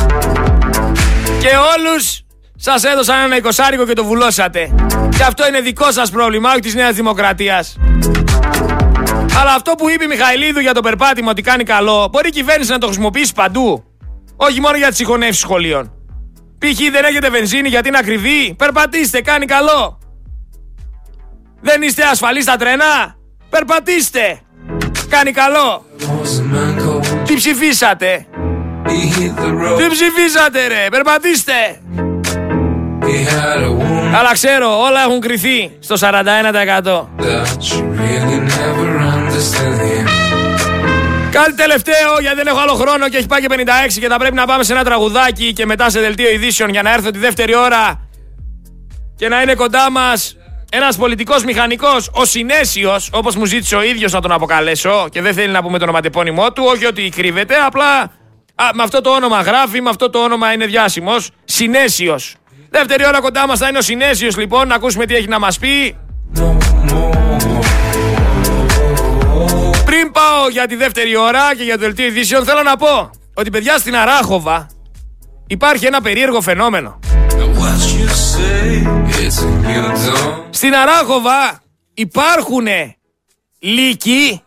[1.39, 2.23] Και όλους
[2.61, 4.75] σας έδωσαν ένα εικοσάρικο και το βουλώσατε.
[5.17, 7.77] Και αυτό είναι δικό σας πρόβλημα, όχι της Νέας Δημοκρατίας.
[9.39, 12.71] Αλλά αυτό που είπε η Μιχαηλίδου για το περπάτημα ότι κάνει καλό, μπορεί η κυβέρνηση
[12.71, 13.83] να το χρησιμοποιήσει παντού.
[14.35, 15.93] Όχι μόνο για τις συγχωνεύσεις σχολείων.
[16.57, 16.91] Π.χ.
[16.91, 18.55] δεν έχετε βενζίνη γιατί είναι ακριβή.
[18.57, 19.99] Περπατήστε, κάνει καλό.
[21.61, 23.15] Δεν είστε ασφαλείς στα τρένα.
[23.49, 24.39] Περπατήστε.
[25.09, 25.85] Κάνει καλό.
[27.25, 28.25] Τι ψηφίσατε;
[29.77, 31.81] Τι ψηφίσατε ρε; Περπατήστε.
[34.15, 37.07] Αλλά ξέρω, όλα έχουν κρυθεί στο 41%.
[41.31, 44.35] Κάτι τελευταίο, γιατί δεν έχω άλλο χρόνο και έχει πάει και 56 και θα πρέπει
[44.35, 47.55] να πάμε σε ένα τραγουδάκι και μετά σε δελτίο ειδήσεων για να έρθω τη δεύτερη
[47.55, 48.07] ώρα
[49.15, 50.37] και να είναι κοντά μας
[50.71, 55.33] ένας πολιτικός μηχανικός, ο Συνέσιος, όπως μου ζήτησε ο ίδιος να τον αποκαλέσω και δεν
[55.33, 58.01] θέλει να πούμε το ονοματεπώνυμό του, όχι ότι κρύβεται, απλά
[58.55, 62.35] α, με αυτό το όνομα γράφει, με αυτό το όνομα είναι διάσημος, Συνέσιος.
[62.69, 65.59] Δεύτερη ώρα κοντά μας θα είναι ο Συνέσιος λοιπόν, να ακούσουμε τι έχει να μας
[65.59, 65.97] πει.
[69.85, 73.49] Πριν πάω για τη δεύτερη ώρα και για το δελτίο ειδήσεων, θέλω να πω ότι
[73.49, 74.67] παιδιά στην Αράχοβα
[75.47, 76.99] υπάρχει ένα περίεργο φαινόμενο.
[80.49, 81.61] Στην Αράχοβα
[81.93, 82.67] υπάρχουν
[83.59, 84.41] λύκοι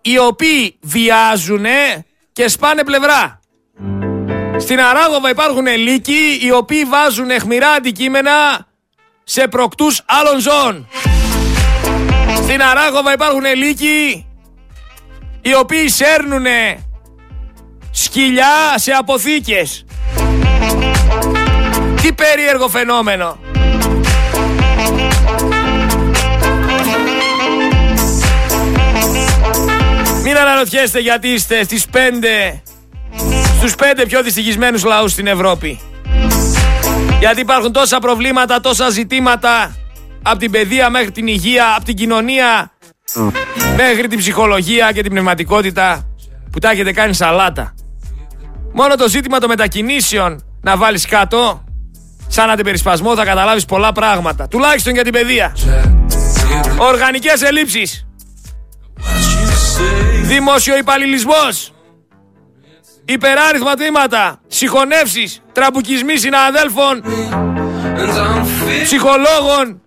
[0.00, 1.64] οι οποίοι βιάζουν
[2.32, 3.40] και σπάνε πλευρά.
[4.58, 8.66] Στην Αράγοβα υπάρχουν λύκοι οι οποίοι βάζουν εχμηρά αντικείμενα
[9.24, 10.88] σε προκτούς άλλων ζώων.
[12.42, 14.26] Στην Αράγοβα υπάρχουν λύκοι
[15.40, 16.46] οι οποίοι σέρνουν
[17.90, 19.84] σκυλιά σε αποθήκες.
[22.02, 23.38] Τι περίεργο φαινόμενο.
[30.22, 31.96] Μην αναρωτιέστε γιατί είστε στις 5
[33.68, 35.80] στους 5 πιο δυστυχισμένους λαούς στην Ευρώπη.
[37.18, 39.76] Γιατί υπάρχουν τόσα προβλήματα, τόσα ζητήματα
[40.22, 42.72] από την παιδεία μέχρι την υγεία, από την κοινωνία
[43.76, 46.14] μέχρι την ψυχολογία και την πνευματικότητα
[46.52, 47.74] που τα έχετε κάνει σαλάτα.
[48.72, 51.64] Μόνο το ζήτημα των μετακινήσεων να βάλεις κάτω
[52.28, 54.48] σαν αντιπερισπασμό θα καταλάβεις πολλά πράγματα.
[54.48, 55.56] Τουλάχιστον για την παιδεία.
[56.78, 58.06] Οργανικές ελλείψεις.
[60.22, 61.73] Δημόσιο υπαλληλισμός.
[63.04, 64.40] Υπεράριθμα τμήματα.
[64.46, 65.42] Συγχωνεύσεις.
[65.52, 67.02] Τραμπουκισμοί συναδέλφων.
[68.82, 69.82] Ψυχολόγων.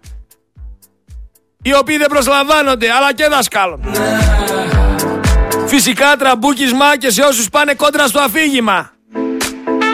[1.61, 3.79] Οι οποίοι δεν προσλαμβάνονται αλλά και δασκάλων.
[5.67, 8.91] Φυσικά τραμπούκισμα και σε όσους πάνε κόντρα στο αφήγημα.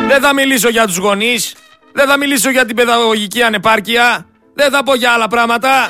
[0.07, 1.55] Δεν θα μιλήσω για τους γονείς.
[1.93, 4.25] Δεν θα μιλήσω για την παιδαγωγική ανεπάρκεια.
[4.53, 5.87] Δεν θα πω για άλλα πράγματα.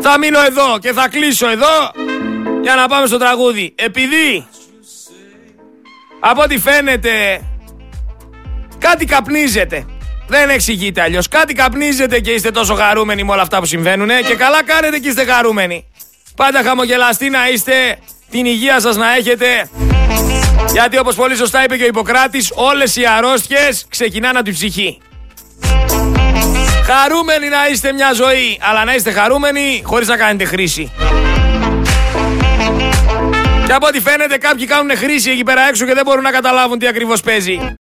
[0.00, 1.90] Θα μείνω εδώ και θα κλείσω εδώ
[2.62, 3.74] για να πάμε στο τραγούδι.
[3.78, 4.46] Επειδή
[6.24, 7.40] από ό,τι φαίνεται
[8.78, 9.86] κάτι καπνίζετε.
[10.26, 11.28] Δεν εξηγείται αλλιώς.
[11.28, 15.08] Κάτι καπνίζετε και είστε τόσο χαρούμενοι με όλα αυτά που συμβαίνουν και καλά κάνετε και
[15.08, 15.86] είστε χαρούμενοι.
[16.36, 17.98] Πάντα χαμογελαστοί να είστε,
[18.30, 19.68] την υγεία σας να έχετε.
[20.72, 25.00] Γιατί όπως πολύ σωστά είπε και ο Ιπποκράτης, όλες οι αρρώστιες ξεκινάνε από την ψυχή.
[26.84, 30.92] Χαρούμενοι να είστε μια ζωή, αλλά να είστε χαρούμενοι χωρίς να κάνετε χρήση.
[33.66, 36.78] Και από ό,τι φαίνεται κάποιοι κάνουν χρήση εκεί πέρα έξω και δεν μπορούν να καταλάβουν
[36.78, 37.74] τι ακριβώς παίζει.